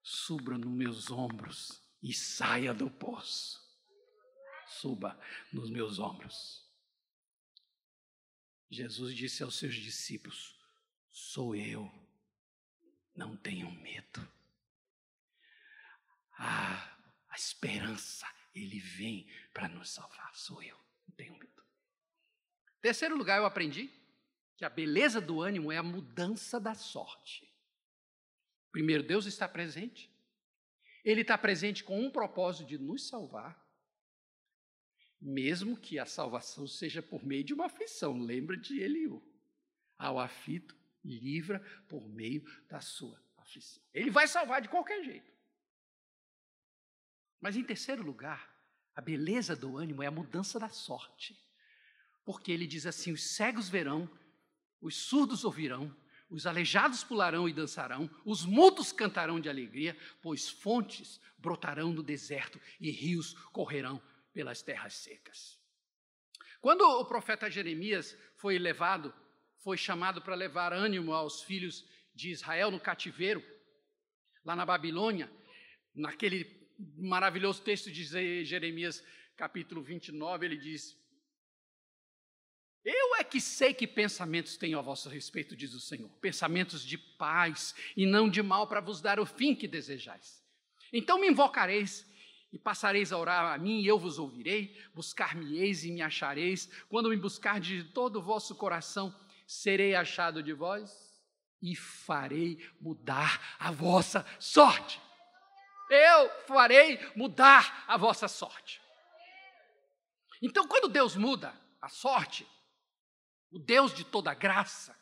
Suba 0.02 0.56
nos 0.58 0.72
meus 0.72 1.10
ombros 1.10 1.83
e 2.04 2.12
saia 2.12 2.74
do 2.74 2.90
poço. 2.90 3.64
Suba 4.66 5.18
nos 5.50 5.70
meus 5.70 5.98
ombros. 5.98 6.62
Jesus 8.70 9.16
disse 9.16 9.42
aos 9.42 9.56
seus 9.56 9.74
discípulos: 9.74 10.54
Sou 11.10 11.56
eu, 11.56 11.90
não 13.16 13.34
tenham 13.36 13.70
medo. 13.70 14.28
Ah, 16.36 16.94
a 17.30 17.36
esperança, 17.36 18.26
ele 18.54 18.80
vem 18.80 19.26
para 19.52 19.68
nos 19.68 19.90
salvar. 19.90 20.34
Sou 20.34 20.62
eu, 20.62 20.78
não 21.08 21.14
tenham 21.14 21.38
medo. 21.38 21.64
Terceiro 22.82 23.16
lugar, 23.16 23.38
eu 23.38 23.46
aprendi 23.46 23.90
que 24.56 24.64
a 24.64 24.68
beleza 24.68 25.22
do 25.22 25.40
ânimo 25.40 25.72
é 25.72 25.78
a 25.78 25.82
mudança 25.82 26.60
da 26.60 26.74
sorte. 26.74 27.50
Primeiro, 28.70 29.02
Deus 29.02 29.24
está 29.24 29.48
presente. 29.48 30.13
Ele 31.04 31.20
está 31.20 31.36
presente 31.36 31.84
com 31.84 32.00
um 32.00 32.10
propósito 32.10 32.66
de 32.66 32.78
nos 32.78 33.06
salvar. 33.06 33.62
mesmo 35.20 35.76
que 35.76 35.98
a 35.98 36.04
salvação 36.04 36.66
seja 36.66 37.02
por 37.02 37.24
meio 37.24 37.42
de 37.42 37.54
uma 37.54 37.66
aflição. 37.66 38.18
Lembra 38.18 38.56
de 38.56 38.78
Eliú. 38.80 39.22
Ao 39.96 40.18
aflito, 40.18 40.76
livra 41.02 41.60
por 41.88 42.06
meio 42.08 42.44
da 42.68 42.80
sua 42.80 43.18
aflição. 43.38 43.82
Ele 43.92 44.10
vai 44.10 44.28
salvar 44.28 44.60
de 44.60 44.68
qualquer 44.68 45.02
jeito. 45.02 45.32
Mas 47.40 47.56
em 47.56 47.64
terceiro 47.64 48.02
lugar, 48.02 48.54
a 48.94 49.00
beleza 49.00 49.56
do 49.56 49.78
ânimo 49.78 50.02
é 50.02 50.06
a 50.06 50.10
mudança 50.10 50.58
da 50.58 50.68
sorte. 50.68 51.38
Porque 52.24 52.52
ele 52.52 52.66
diz 52.66 52.86
assim: 52.86 53.12
os 53.12 53.22
cegos 53.22 53.68
verão, 53.68 54.10
os 54.80 54.96
surdos 54.96 55.42
ouvirão, 55.44 55.94
os 56.34 56.48
aleijados 56.48 57.04
pularão 57.04 57.48
e 57.48 57.52
dançarão, 57.52 58.10
os 58.24 58.44
mudos 58.44 58.90
cantarão 58.90 59.38
de 59.38 59.48
alegria, 59.48 59.96
pois 60.20 60.48
fontes 60.48 61.20
brotarão 61.38 61.92
no 61.92 62.02
deserto 62.02 62.60
e 62.80 62.90
rios 62.90 63.34
correrão 63.52 64.02
pelas 64.32 64.60
terras 64.60 64.94
secas. 64.94 65.60
Quando 66.60 66.82
o 66.82 67.04
profeta 67.04 67.48
Jeremias 67.48 68.18
foi 68.34 68.58
levado, 68.58 69.14
foi 69.60 69.76
chamado 69.76 70.20
para 70.22 70.34
levar 70.34 70.72
ânimo 70.72 71.12
aos 71.12 71.40
filhos 71.42 71.86
de 72.12 72.30
Israel 72.30 72.72
no 72.72 72.80
cativeiro, 72.80 73.40
lá 74.44 74.56
na 74.56 74.66
Babilônia, 74.66 75.30
naquele 75.94 76.68
maravilhoso 76.96 77.62
texto 77.62 77.92
de 77.92 78.44
Jeremias, 78.44 79.04
capítulo 79.36 79.84
29, 79.84 80.46
ele 80.46 80.56
diz: 80.56 80.98
Eu 82.84 83.16
é 83.16 83.24
que 83.24 83.40
sei 83.40 83.72
que 83.72 83.86
pensamentos 83.86 84.56
tenho 84.56 84.78
a 84.78 84.82
vosso 84.82 85.08
respeito, 85.08 85.56
diz 85.56 85.72
o 85.72 85.80
Senhor, 85.80 86.10
pensamentos 86.20 86.84
de 86.84 86.98
paz 86.98 87.74
e 87.96 88.04
não 88.04 88.28
de 88.28 88.42
mal, 88.42 88.66
para 88.66 88.80
vos 88.80 89.00
dar 89.00 89.18
o 89.18 89.24
fim 89.24 89.54
que 89.54 89.66
desejais. 89.66 90.44
Então 90.92 91.18
me 91.18 91.28
invocareis 91.28 92.06
e 92.52 92.58
passareis 92.58 93.10
a 93.10 93.18
orar 93.18 93.52
a 93.52 93.58
mim, 93.58 93.80
e 93.80 93.86
eu 93.86 93.98
vos 93.98 94.18
ouvirei, 94.18 94.78
buscar-me-eis 94.94 95.84
e 95.84 95.90
me 95.90 96.02
achareis, 96.02 96.70
quando 96.88 97.08
me 97.08 97.16
buscar 97.16 97.58
de 97.58 97.82
todo 97.84 98.16
o 98.20 98.22
vosso 98.22 98.54
coração, 98.54 99.12
serei 99.46 99.94
achado 99.94 100.42
de 100.42 100.52
vós 100.52 101.12
e 101.60 101.74
farei 101.74 102.64
mudar 102.80 103.56
a 103.58 103.72
vossa 103.72 104.24
sorte. 104.38 105.00
Eu 105.90 106.30
farei 106.46 107.00
mudar 107.16 107.84
a 107.88 107.96
vossa 107.96 108.28
sorte. 108.28 108.80
Então, 110.40 110.68
quando 110.68 110.88
Deus 110.88 111.16
muda 111.16 111.52
a 111.80 111.88
sorte, 111.88 112.46
o 113.50 113.58
Deus 113.58 113.94
de 113.94 114.04
toda 114.04 114.34
graça, 114.34 114.96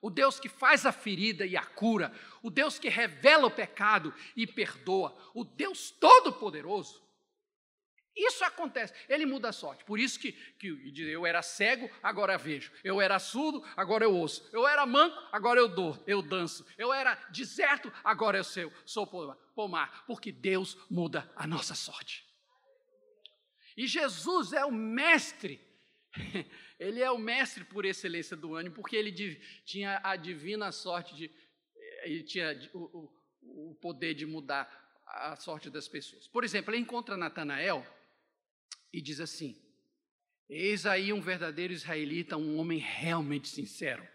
o 0.00 0.10
Deus 0.10 0.38
que 0.38 0.48
faz 0.48 0.84
a 0.84 0.92
ferida 0.92 1.46
e 1.46 1.56
a 1.56 1.64
cura, 1.64 2.12
o 2.42 2.50
Deus 2.50 2.78
que 2.78 2.88
revela 2.88 3.46
o 3.46 3.50
pecado 3.50 4.14
e 4.36 4.46
perdoa, 4.46 5.16
o 5.34 5.44
Deus 5.44 5.90
Todo-Poderoso. 5.90 7.02
Isso 8.16 8.44
acontece, 8.44 8.94
ele 9.08 9.26
muda 9.26 9.48
a 9.48 9.52
sorte. 9.52 9.84
Por 9.84 9.98
isso 9.98 10.20
que, 10.20 10.32
que 10.32 10.68
eu 11.10 11.26
era 11.26 11.42
cego, 11.42 11.90
agora 12.00 12.38
vejo. 12.38 12.70
Eu 12.84 13.00
era 13.00 13.18
surdo, 13.18 13.64
agora 13.76 14.04
eu 14.04 14.14
ouço. 14.14 14.48
Eu 14.52 14.68
era 14.68 14.86
manco, 14.86 15.16
agora 15.32 15.58
eu 15.58 15.66
dou, 15.66 16.00
eu 16.06 16.22
danço. 16.22 16.64
Eu 16.78 16.92
era 16.92 17.16
deserto, 17.30 17.92
agora 18.04 18.38
eu 18.38 18.44
sou, 18.44 18.72
sou 18.86 19.06
pomar. 19.54 20.04
Porque 20.06 20.30
Deus 20.30 20.78
muda 20.88 21.28
a 21.34 21.44
nossa 21.44 21.74
sorte. 21.74 22.24
E 23.76 23.88
Jesus 23.88 24.52
é 24.52 24.64
o 24.64 24.70
mestre 24.70 25.60
Ele 26.78 27.00
é 27.00 27.10
o 27.10 27.18
mestre 27.18 27.64
por 27.64 27.84
excelência 27.84 28.36
do 28.36 28.54
ânimo, 28.54 28.74
porque 28.74 28.96
ele 28.96 29.12
tinha 29.64 30.00
a 30.02 30.16
divina 30.16 30.72
sorte 30.72 31.14
de. 31.14 31.30
Eh, 31.76 32.10
ele 32.10 32.22
tinha 32.22 32.70
o, 32.72 33.10
o 33.42 33.74
poder 33.80 34.14
de 34.14 34.26
mudar 34.26 34.68
a 35.06 35.36
sorte 35.36 35.70
das 35.70 35.86
pessoas. 35.86 36.26
Por 36.26 36.44
exemplo, 36.44 36.72
ele 36.72 36.82
encontra 36.82 37.16
Natanael 37.16 37.86
e 38.92 39.00
diz 39.00 39.20
assim: 39.20 39.60
Eis 40.48 40.84
aí 40.86 41.12
um 41.12 41.20
verdadeiro 41.20 41.72
israelita, 41.72 42.36
um 42.36 42.58
homem 42.58 42.78
realmente 42.78 43.48
sincero. 43.48 44.06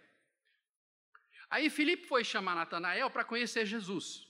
Aí 1.50 1.70
Filipe 1.70 2.08
foi 2.08 2.24
chamar 2.24 2.56
Natanael 2.56 3.10
para 3.10 3.24
conhecer 3.24 3.66
Jesus. 3.66 4.28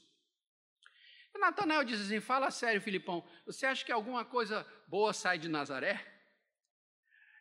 E 1.33 1.39
Natanael 1.39 1.83
diz 1.83 1.99
assim: 1.99 2.19
Fala 2.19 2.51
sério, 2.51 2.81
Filipão, 2.81 3.27
você 3.45 3.65
acha 3.65 3.83
que 3.83 3.91
alguma 3.91 4.23
coisa 4.23 4.65
boa 4.87 5.13
sai 5.13 5.37
de 5.37 5.49
Nazaré? 5.49 6.18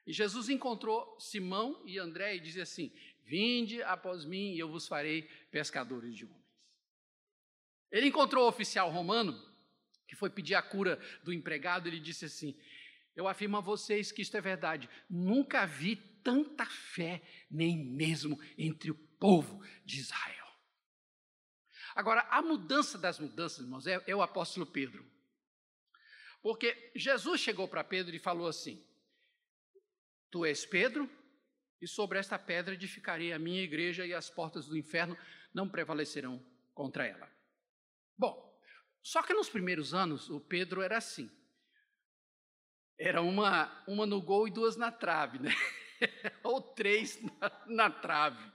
E 0.08 0.12
Jesus 0.14 0.48
encontrou 0.48 1.20
Simão 1.20 1.82
e 1.84 1.98
André 1.98 2.36
e 2.36 2.40
dizia 2.40 2.62
assim: 2.62 2.90
Vinde 3.26 3.82
após 3.82 4.24
mim 4.24 4.54
e 4.54 4.58
eu 4.58 4.66
vos 4.66 4.88
farei 4.88 5.28
pescadores 5.50 6.16
de 6.16 6.24
homens. 6.24 6.48
Ele 7.92 8.06
encontrou 8.06 8.46
o 8.46 8.48
oficial 8.48 8.90
romano, 8.90 9.38
que 10.06 10.16
foi 10.16 10.30
pedir 10.30 10.54
a 10.54 10.62
cura 10.62 10.98
do 11.22 11.30
empregado, 11.30 11.86
ele 11.86 12.00
disse 12.00 12.24
assim: 12.24 12.58
Eu 13.14 13.28
afirmo 13.28 13.58
a 13.58 13.60
vocês 13.60 14.10
que 14.10 14.22
isto 14.22 14.34
é 14.34 14.40
verdade, 14.40 14.88
nunca 15.10 15.66
vi 15.66 15.96
tanta 16.24 16.64
fé, 16.64 17.20
nem 17.50 17.76
mesmo 17.76 18.40
entre 18.56 18.90
o 18.90 18.94
povo 18.94 19.62
de 19.84 20.00
Israel. 20.00 20.48
Agora, 21.94 22.22
a 22.30 22.40
mudança 22.40 22.96
das 22.96 23.18
mudanças, 23.18 23.58
irmãos, 23.58 23.86
é, 23.86 24.02
é 24.06 24.16
o 24.16 24.22
apóstolo 24.22 24.64
Pedro. 24.64 25.04
Porque 26.40 26.92
Jesus 26.96 27.42
chegou 27.42 27.68
para 27.68 27.84
Pedro 27.84 28.16
e 28.16 28.18
falou 28.18 28.46
assim: 28.46 28.87
Tu 30.30 30.44
és 30.44 30.66
Pedro, 30.66 31.08
e 31.80 31.86
sobre 31.86 32.18
esta 32.18 32.38
pedra 32.38 32.74
edificarei 32.74 33.32
a 33.32 33.38
minha 33.38 33.62
igreja, 33.62 34.06
e 34.06 34.12
as 34.12 34.28
portas 34.28 34.66
do 34.66 34.76
inferno 34.76 35.16
não 35.54 35.68
prevalecerão 35.68 36.44
contra 36.74 37.06
ela. 37.06 37.30
Bom, 38.16 38.48
só 39.02 39.22
que 39.22 39.32
nos 39.32 39.48
primeiros 39.48 39.94
anos 39.94 40.28
o 40.28 40.40
Pedro 40.40 40.82
era 40.82 40.98
assim. 40.98 41.30
Era 42.98 43.22
uma, 43.22 43.84
uma 43.86 44.04
no 44.04 44.20
gol 44.20 44.48
e 44.48 44.50
duas 44.50 44.76
na 44.76 44.90
trave, 44.90 45.38
né? 45.38 45.50
Ou 46.42 46.60
três 46.60 47.20
na, 47.22 47.64
na 47.66 47.90
trave. 47.90 48.52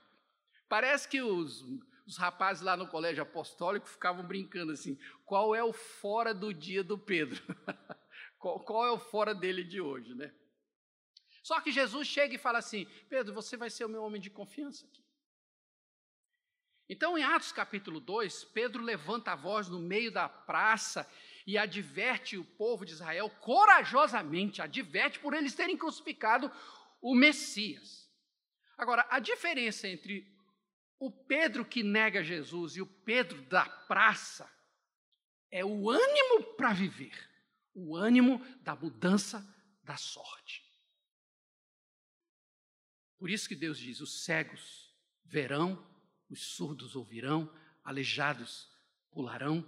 Parece 0.68 1.08
que 1.08 1.22
os, 1.22 1.64
os 2.06 2.18
rapazes 2.18 2.62
lá 2.62 2.76
no 2.76 2.88
colégio 2.88 3.24
apostólico 3.24 3.88
ficavam 3.88 4.26
brincando 4.26 4.74
assim: 4.74 5.00
qual 5.26 5.56
é 5.56 5.64
o 5.64 5.72
fora 5.72 6.34
do 6.34 6.54
dia 6.54 6.84
do 6.84 6.98
Pedro? 6.98 7.42
qual, 8.38 8.60
qual 8.60 8.86
é 8.86 8.92
o 8.92 9.00
fora 9.00 9.34
dele 9.34 9.64
de 9.64 9.80
hoje, 9.80 10.14
né? 10.14 10.34
Só 11.44 11.60
que 11.60 11.72
Jesus 11.72 12.08
chega 12.08 12.34
e 12.34 12.40
fala 12.40 12.60
assim: 12.60 12.86
Pedro, 13.10 13.34
você 13.34 13.58
vai 13.58 13.70
ser 13.70 13.84
o 13.84 13.90
meu 13.90 14.02
homem 14.02 14.22
de 14.22 14.30
confiança 14.30 14.86
aqui. 14.86 15.04
Então, 16.90 17.18
em 17.18 17.24
Atos 17.24 17.52
capítulo 17.52 18.00
2, 18.00 18.46
Pedro 18.46 18.82
levanta 18.82 19.34
a 19.34 19.36
voz 19.36 19.68
no 19.68 19.80
meio 19.80 20.12
da 20.12 20.28
praça 20.30 21.10
e 21.46 21.58
adverte 21.58 22.38
o 22.38 22.46
povo 22.46 22.86
de 22.86 22.94
Israel 22.94 23.30
corajosamente, 23.42 24.62
adverte 24.62 25.20
por 25.20 25.34
eles 25.34 25.54
terem 25.54 25.78
crucificado 25.78 26.52
o 27.02 27.14
Messias. 27.14 28.10
Agora, 28.78 29.06
a 29.10 29.20
diferença 29.20 29.88
entre 29.88 30.26
o 31.00 31.12
Pedro 31.12 31.66
que 31.66 31.84
nega 31.84 32.24
Jesus 32.24 32.78
e 32.78 32.82
o 32.82 32.86
Pedro 32.86 33.42
da 33.44 33.66
praça 33.66 34.50
é 35.52 35.64
o 35.64 35.90
ânimo 35.90 36.56
para 36.56 36.74
viver, 36.74 37.18
o 37.74 37.96
ânimo 37.96 38.40
da 38.62 38.76
mudança 38.76 39.46
da 39.84 39.98
sorte. 39.98 40.73
Por 43.24 43.30
isso 43.30 43.48
que 43.48 43.56
Deus 43.56 43.80
diz: 43.80 44.02
os 44.02 44.26
cegos 44.26 44.94
verão, 45.24 45.82
os 46.30 46.42
surdos 46.58 46.94
ouvirão, 46.94 47.50
aleijados 47.82 48.70
pularão, 49.12 49.66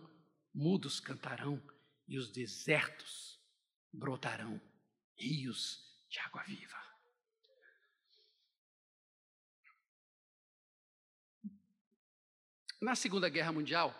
mudos 0.54 1.00
cantarão, 1.00 1.66
e 2.06 2.18
os 2.18 2.30
desertos 2.34 3.40
brotarão 3.94 4.62
rios 5.18 5.80
de 6.10 6.20
água 6.20 6.44
viva. 6.44 6.78
Na 12.82 12.94
Segunda 12.94 13.30
Guerra 13.30 13.54
Mundial, 13.54 13.96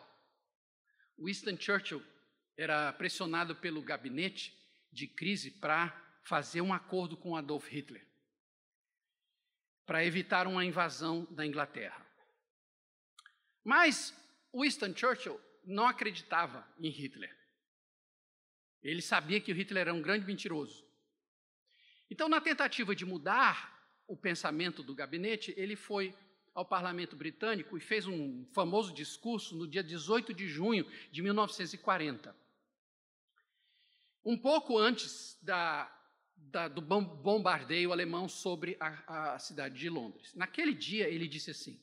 Winston 1.18 1.58
Churchill 1.58 2.06
era 2.58 2.92
pressionado 2.92 3.56
pelo 3.56 3.82
gabinete 3.82 4.54
de 4.92 5.08
crise 5.08 5.50
para 5.50 5.96
fazer 6.26 6.60
um 6.60 6.74
acordo 6.74 7.16
com 7.16 7.38
Adolf 7.38 7.70
Hitler 7.70 8.15
para 9.86 10.04
evitar 10.04 10.48
uma 10.48 10.66
invasão 10.66 11.26
da 11.32 11.46
Inglaterra. 11.46 12.06
Mas 13.64 14.14
Winston 14.54 14.96
Churchill 14.96 15.40
não 15.64 15.88
acreditava 15.88 16.68
em 16.80 16.90
Hitler. 16.90 17.36
Ele 18.82 19.02
sabia 19.02 19.42
que 19.42 19.52
o 19.52 19.56
Hitler 19.56 19.82
era 19.82 19.94
um 19.94 20.02
grande 20.02 20.26
mentiroso. 20.26 20.86
Então, 22.10 22.30
na 22.30 22.40
tentativa 22.40 22.96
de 22.96 23.06
mudar 23.06 23.74
o 24.08 24.16
pensamento 24.16 24.84
do 24.84 24.94
gabinete, 24.94 25.54
ele 25.58 25.76
foi 25.76 26.16
ao 26.54 26.64
parlamento 26.64 27.16
britânico 27.16 27.78
e 27.78 27.82
fez 27.82 28.08
um 28.08 28.46
famoso 28.54 28.94
discurso 28.94 29.56
no 29.56 29.68
dia 29.68 29.84
18 29.84 30.34
de 30.34 30.48
junho 30.48 30.86
de 31.12 31.22
1940. 31.22 32.36
Um 34.24 34.38
pouco 34.38 34.78
antes 34.78 35.38
da 35.42 35.92
da, 36.38 36.68
do 36.68 36.82
bombardeio 36.82 37.92
alemão 37.92 38.30
sobre 38.30 38.78
a, 38.80 39.34
a 39.34 39.40
cidade 39.40 39.78
de 39.78 39.90
Londres. 39.90 40.34
Naquele 40.34 40.74
dia, 40.74 41.10
ele 41.10 41.28
disse 41.28 41.52
assim: 41.52 41.80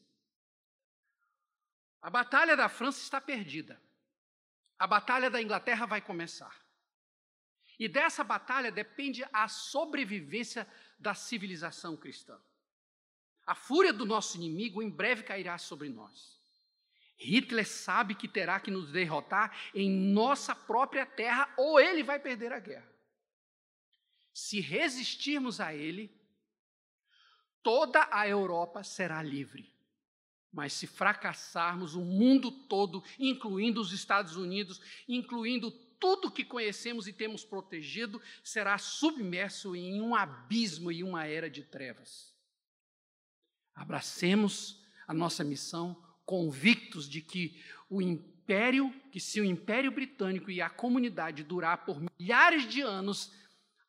A 2.00 2.10
batalha 2.10 2.56
da 2.56 2.68
França 2.68 3.00
está 3.00 3.20
perdida. 3.20 3.80
A 4.78 4.86
batalha 4.86 5.30
da 5.30 5.40
Inglaterra 5.40 5.86
vai 5.86 6.00
começar. 6.00 6.60
E 7.78 7.88
dessa 7.88 8.22
batalha 8.22 8.70
depende 8.70 9.24
a 9.32 9.48
sobrevivência 9.48 10.66
da 10.98 11.14
civilização 11.14 11.96
cristã. 11.96 12.38
A 13.46 13.54
fúria 13.54 13.92
do 13.92 14.06
nosso 14.06 14.36
inimigo 14.36 14.82
em 14.82 14.88
breve 14.88 15.22
cairá 15.22 15.58
sobre 15.58 15.88
nós. 15.88 16.40
Hitler 17.16 17.66
sabe 17.66 18.14
que 18.14 18.28
terá 18.28 18.58
que 18.60 18.70
nos 18.70 18.90
derrotar 18.90 19.56
em 19.74 19.90
nossa 19.90 20.54
própria 20.54 21.06
terra 21.06 21.52
ou 21.56 21.78
ele 21.78 22.02
vai 22.02 22.18
perder 22.18 22.52
a 22.52 22.58
guerra. 22.58 22.91
Se 24.32 24.60
resistirmos 24.60 25.60
a 25.60 25.74
ele, 25.74 26.10
toda 27.62 28.08
a 28.10 28.26
Europa 28.26 28.82
será 28.82 29.22
livre. 29.22 29.72
Mas 30.52 30.72
se 30.72 30.86
fracassarmos, 30.86 31.94
o 31.94 32.04
mundo 32.04 32.50
todo, 32.50 33.02
incluindo 33.18 33.80
os 33.80 33.92
Estados 33.92 34.36
Unidos, 34.36 34.80
incluindo 35.08 35.70
tudo 35.98 36.30
que 36.30 36.44
conhecemos 36.44 37.06
e 37.06 37.12
temos 37.12 37.44
protegido, 37.44 38.20
será 38.42 38.76
submerso 38.76 39.76
em 39.76 40.02
um 40.02 40.14
abismo 40.14 40.90
e 40.90 41.02
uma 41.02 41.26
era 41.26 41.48
de 41.48 41.62
trevas. 41.62 42.34
Abracemos 43.74 44.82
a 45.06 45.14
nossa 45.14 45.44
missão 45.44 45.96
convictos 46.24 47.08
de 47.08 47.20
que 47.20 47.62
o 47.88 48.02
império, 48.02 48.92
que 49.10 49.20
se 49.20 49.40
o 49.40 49.44
Império 49.44 49.92
Britânico 49.92 50.50
e 50.50 50.60
a 50.60 50.68
comunidade 50.68 51.44
durar 51.44 51.84
por 51.84 52.00
milhares 52.18 52.68
de 52.68 52.80
anos, 52.80 53.32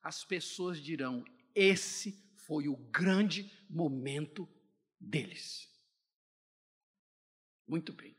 as 0.03 0.25
pessoas 0.25 0.79
dirão: 0.79 1.23
esse 1.55 2.21
foi 2.35 2.67
o 2.67 2.75
grande 2.75 3.51
momento 3.69 4.47
deles. 4.99 5.71
Muito 7.65 7.93
bem. 7.93 8.15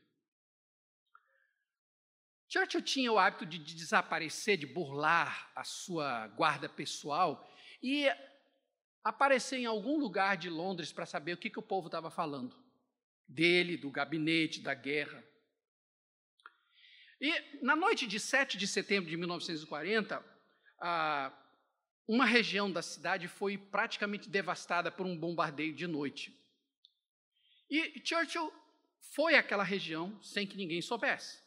Churchill 2.47 2.81
tinha 2.81 3.11
o 3.11 3.19
hábito 3.19 3.45
de 3.45 3.59
desaparecer, 3.59 4.57
de 4.57 4.65
burlar 4.65 5.51
a 5.55 5.63
sua 5.63 6.27
guarda 6.29 6.69
pessoal 6.69 7.51
e 7.83 8.07
aparecer 9.03 9.57
em 9.57 9.65
algum 9.65 9.99
lugar 9.99 10.37
de 10.37 10.49
Londres 10.49 10.91
para 10.91 11.05
saber 11.05 11.33
o 11.33 11.37
que, 11.37 11.49
que 11.49 11.59
o 11.59 11.63
povo 11.63 11.87
estava 11.87 12.09
falando 12.09 12.55
dele, 13.27 13.77
do 13.77 13.91
gabinete, 13.91 14.61
da 14.61 14.73
guerra. 14.73 15.23
E 17.19 17.63
na 17.63 17.75
noite 17.75 18.07
de 18.07 18.19
7 18.19 18.57
de 18.57 18.67
setembro 18.67 19.09
de 19.09 19.17
1940, 19.17 20.23
uma 22.07 22.25
região 22.25 22.71
da 22.71 22.81
cidade 22.81 23.27
foi 23.27 23.57
praticamente 23.57 24.29
devastada 24.29 24.91
por 24.91 25.05
um 25.05 25.17
bombardeio 25.17 25.73
de 25.73 25.87
noite. 25.87 26.37
E 27.69 28.01
Churchill 28.03 28.53
foi 28.99 29.35
àquela 29.35 29.63
região 29.63 30.21
sem 30.21 30.45
que 30.45 30.57
ninguém 30.57 30.81
soubesse. 30.81 31.39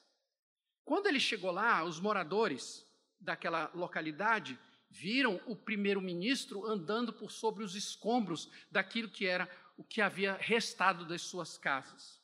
Quando 0.85 1.07
ele 1.07 1.21
chegou 1.21 1.51
lá, 1.51 1.85
os 1.85 2.01
moradores 2.01 2.85
daquela 3.21 3.71
localidade 3.75 4.59
viram 4.91 5.41
o 5.47 5.55
primeiro-ministro 5.55 6.65
andando 6.67 7.13
por 7.13 7.31
sobre 7.31 7.63
os 7.63 7.75
escombros 7.75 8.51
daquilo 8.71 9.09
que 9.09 9.27
era 9.27 9.49
o 9.77 9.85
que 9.85 10.01
havia 10.01 10.35
restado 10.35 11.05
das 11.05 11.23
suas 11.23 11.57
casas. 11.59 12.21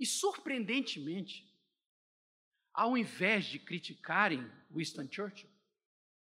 E, 0.00 0.06
surpreendentemente, 0.06 1.46
ao 2.72 2.96
invés 2.96 3.44
de 3.44 3.58
criticarem 3.58 4.50
Winston 4.74 5.06
Churchill, 5.08 5.48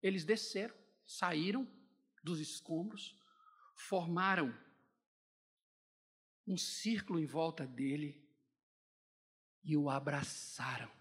eles 0.02 0.23
desceram, 0.23 0.73
saíram 1.10 1.67
dos 2.24 2.39
escombros, 2.39 3.19
formaram 3.74 4.56
um 6.45 6.56
círculo 6.56 7.19
em 7.19 7.26
volta 7.26 7.65
dele 7.65 8.24
e 9.63 9.76
o 9.76 9.89
abraçaram. 9.89 10.91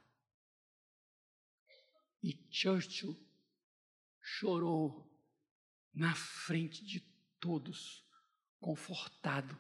E 2.23 2.33
Churchill 2.51 3.19
chorou 4.19 5.07
na 5.93 6.15
frente 6.15 6.83
de 6.83 7.01
todos 7.39 8.03
confortado 8.59 9.59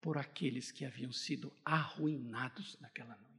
por 0.00 0.16
aqueles 0.16 0.72
que 0.72 0.86
haviam 0.86 1.12
sido 1.12 1.54
arruinados 1.62 2.78
naquela 2.80 3.16
noite. 3.16 3.37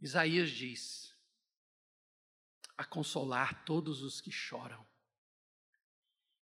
Isaías 0.00 0.50
diz: 0.50 1.14
a 2.76 2.84
consolar 2.84 3.64
todos 3.64 4.02
os 4.02 4.20
que 4.20 4.30
choram 4.30 4.84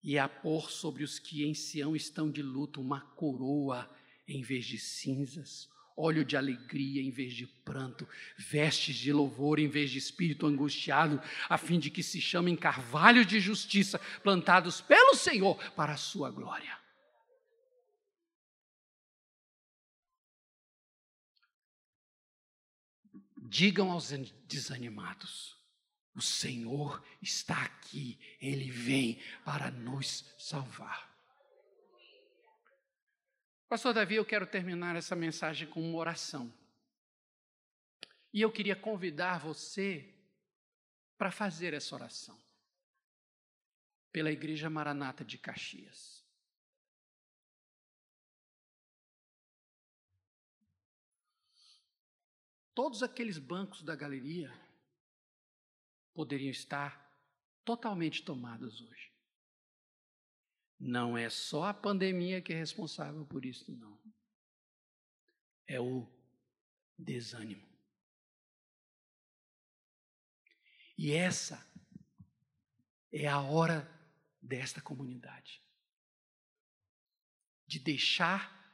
e 0.02 0.16
a 0.16 0.28
pôr 0.28 0.70
sobre 0.70 1.02
os 1.02 1.18
que 1.18 1.44
em 1.44 1.52
Sião 1.52 1.96
estão 1.96 2.30
de 2.30 2.42
luto 2.42 2.80
uma 2.80 3.00
coroa 3.00 3.90
em 4.26 4.42
vez 4.42 4.64
de 4.64 4.78
cinzas, 4.78 5.68
óleo 5.96 6.24
de 6.24 6.36
alegria 6.36 7.02
em 7.02 7.10
vez 7.10 7.34
de 7.34 7.46
pranto, 7.46 8.08
vestes 8.36 8.94
de 8.94 9.12
louvor 9.12 9.58
em 9.58 9.66
vez 9.66 9.90
de 9.90 9.98
espírito 9.98 10.46
angustiado, 10.46 11.20
a 11.48 11.58
fim 11.58 11.80
de 11.80 11.90
que 11.90 12.04
se 12.04 12.20
chamem 12.20 12.54
carvalhos 12.54 13.26
de 13.26 13.40
justiça, 13.40 13.98
plantados 14.22 14.80
pelo 14.80 15.16
Senhor 15.16 15.56
para 15.72 15.94
a 15.94 15.96
sua 15.96 16.30
glória. 16.30 16.77
Digam 23.48 23.90
aos 23.90 24.10
desanimados: 24.46 25.56
o 26.14 26.20
Senhor 26.20 27.02
está 27.22 27.62
aqui, 27.62 28.18
Ele 28.40 28.70
vem 28.70 29.22
para 29.42 29.70
nos 29.70 30.34
salvar. 30.38 31.08
Pastor 33.68 33.94
Davi, 33.94 34.16
eu 34.16 34.24
quero 34.24 34.46
terminar 34.46 34.96
essa 34.96 35.16
mensagem 35.16 35.66
com 35.66 35.80
uma 35.80 35.98
oração. 35.98 36.52
E 38.32 38.42
eu 38.42 38.52
queria 38.52 38.76
convidar 38.76 39.38
você 39.38 40.14
para 41.16 41.30
fazer 41.30 41.72
essa 41.72 41.94
oração. 41.94 42.38
Pela 44.12 44.30
Igreja 44.30 44.68
Maranata 44.68 45.24
de 45.24 45.38
Caxias. 45.38 46.17
Todos 52.78 53.02
aqueles 53.02 53.38
bancos 53.38 53.82
da 53.82 53.96
galeria 53.96 54.56
poderiam 56.14 56.52
estar 56.52 57.12
totalmente 57.64 58.22
tomados 58.22 58.80
hoje. 58.80 59.12
Não 60.78 61.18
é 61.18 61.28
só 61.28 61.64
a 61.64 61.74
pandemia 61.74 62.40
que 62.40 62.52
é 62.52 62.56
responsável 62.56 63.26
por 63.26 63.44
isso, 63.44 63.72
não. 63.72 63.98
É 65.66 65.80
o 65.80 66.08
desânimo. 66.96 67.68
E 70.96 71.10
essa 71.10 71.68
é 73.10 73.26
a 73.26 73.40
hora 73.40 73.90
desta 74.40 74.80
comunidade 74.80 75.60
de 77.66 77.80
deixar 77.80 78.72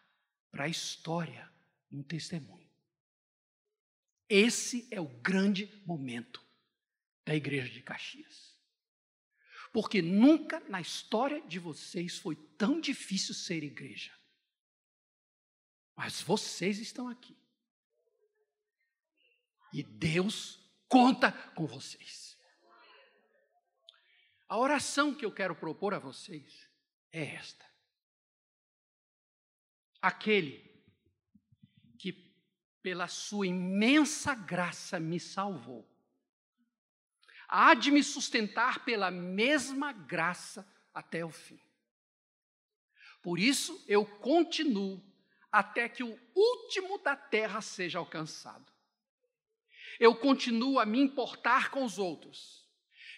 para 0.50 0.64
a 0.64 0.68
história 0.68 1.50
um 1.90 2.02
testemunho. 2.02 2.63
Esse 4.28 4.88
é 4.90 5.00
o 5.00 5.08
grande 5.08 5.66
momento 5.86 6.44
da 7.24 7.34
igreja 7.34 7.70
de 7.70 7.82
Caxias. 7.82 8.54
Porque 9.72 10.00
nunca 10.00 10.60
na 10.68 10.80
história 10.80 11.40
de 11.42 11.58
vocês 11.58 12.18
foi 12.18 12.36
tão 12.56 12.80
difícil 12.80 13.34
ser 13.34 13.62
igreja. 13.62 14.16
Mas 15.96 16.20
vocês 16.22 16.78
estão 16.78 17.08
aqui. 17.08 17.36
E 19.72 19.82
Deus 19.82 20.60
conta 20.88 21.32
com 21.32 21.66
vocês. 21.66 22.38
A 24.48 24.56
oração 24.56 25.14
que 25.14 25.24
eu 25.24 25.32
quero 25.32 25.56
propor 25.56 25.94
a 25.94 25.98
vocês 25.98 26.68
é 27.10 27.34
esta. 27.34 27.64
Aquele 30.00 30.58
que, 30.58 30.73
pela 32.84 33.08
sua 33.08 33.48
imensa 33.48 34.32
graça, 34.32 35.00
me 35.00 35.18
salvou 35.18 35.84
há 37.56 37.72
de 37.72 37.92
me 37.92 38.02
sustentar 38.02 38.84
pela 38.84 39.12
mesma 39.12 39.92
graça 39.92 40.66
até 40.92 41.24
o 41.24 41.30
fim. 41.30 41.60
Por 43.22 43.38
isso 43.38 43.84
eu 43.86 44.04
continuo 44.04 45.00
até 45.52 45.88
que 45.88 46.02
o 46.02 46.18
último 46.34 46.98
da 46.98 47.14
terra 47.14 47.60
seja 47.60 48.00
alcançado. 48.00 48.72
Eu 50.00 50.16
continuo 50.16 50.80
a 50.80 50.84
me 50.84 50.98
importar 50.98 51.70
com 51.70 51.84
os 51.84 51.96
outros. 51.96 52.68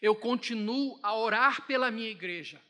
Eu 0.03 0.15
continuo 0.15 1.01
a 1.03 1.17
orar 1.17 1.67
pela 1.67 1.91
minha 1.91 2.11
igreja. 2.11 2.61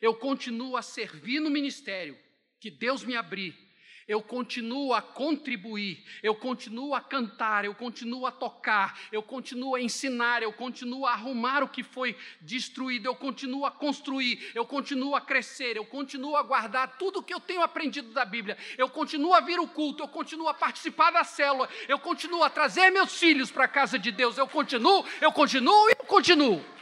Eu 0.00 0.16
continuo 0.16 0.76
a 0.76 0.82
servir 0.82 1.38
no 1.38 1.48
ministério 1.48 2.18
que 2.58 2.72
Deus 2.72 3.04
me 3.04 3.14
abrir. 3.14 3.56
Eu 4.06 4.22
continuo 4.22 4.92
a 4.92 5.00
contribuir, 5.00 6.04
eu 6.22 6.34
continuo 6.34 6.94
a 6.94 7.00
cantar, 7.00 7.64
eu 7.64 7.74
continuo 7.74 8.26
a 8.26 8.32
tocar, 8.32 8.98
eu 9.10 9.22
continuo 9.22 9.74
a 9.74 9.80
ensinar, 9.80 10.42
eu 10.42 10.52
continuo 10.52 11.06
a 11.06 11.12
arrumar 11.12 11.62
o 11.62 11.68
que 11.68 11.82
foi 11.82 12.16
destruído, 12.40 13.06
eu 13.06 13.14
continuo 13.14 13.64
a 13.64 13.70
construir, 13.70 14.50
eu 14.54 14.64
continuo 14.64 15.14
a 15.14 15.20
crescer, 15.20 15.76
eu 15.76 15.84
continuo 15.84 16.36
a 16.36 16.42
guardar 16.42 16.98
tudo 16.98 17.20
o 17.20 17.22
que 17.22 17.32
eu 17.32 17.40
tenho 17.40 17.62
aprendido 17.62 18.12
da 18.12 18.24
Bíblia, 18.24 18.56
eu 18.76 18.88
continuo 18.88 19.34
a 19.34 19.40
vir 19.40 19.58
o 19.58 19.66
culto, 19.66 20.02
eu 20.02 20.08
continuo 20.08 20.48
a 20.48 20.54
participar 20.54 21.10
da 21.10 21.24
célula, 21.24 21.68
eu 21.88 21.98
continuo 21.98 22.42
a 22.42 22.50
trazer 22.50 22.90
meus 22.90 23.18
filhos 23.18 23.50
para 23.50 23.64
a 23.64 23.68
casa 23.68 23.98
de 23.98 24.10
Deus, 24.10 24.38
eu 24.38 24.46
continuo, 24.46 25.04
eu 25.20 25.32
continuo 25.32 25.88
e 25.88 25.92
eu 25.98 26.06
continuo. 26.06 26.73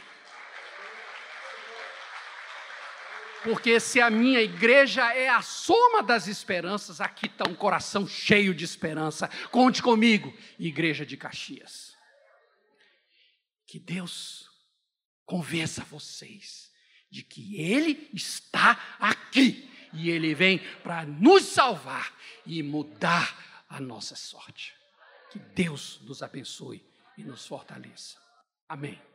Porque 3.43 3.79
se 3.79 3.99
a 3.99 4.09
minha 4.09 4.41
igreja 4.41 5.13
é 5.13 5.27
a 5.27 5.41
soma 5.41 6.01
das 6.01 6.27
esperanças, 6.27 7.01
aqui 7.01 7.25
está 7.25 7.47
um 7.47 7.55
coração 7.55 8.07
cheio 8.07 8.53
de 8.53 8.63
esperança. 8.63 9.27
Conte 9.51 9.81
comigo, 9.81 10.33
Igreja 10.57 11.05
de 11.05 11.17
Caxias. 11.17 11.95
Que 13.65 13.79
Deus 13.79 14.49
convença 15.25 15.83
vocês 15.83 16.71
de 17.09 17.21
que 17.23 17.61
Ele 17.61 18.09
está 18.13 18.97
aqui 18.99 19.69
e 19.93 20.09
Ele 20.09 20.33
vem 20.33 20.59
para 20.81 21.05
nos 21.05 21.43
salvar 21.43 22.13
e 22.45 22.63
mudar 22.63 23.65
a 23.69 23.79
nossa 23.79 24.15
sorte. 24.15 24.73
Que 25.31 25.39
Deus 25.39 25.99
nos 26.03 26.23
abençoe 26.23 26.83
e 27.17 27.23
nos 27.23 27.45
fortaleça. 27.45 28.17
Amém. 28.67 29.12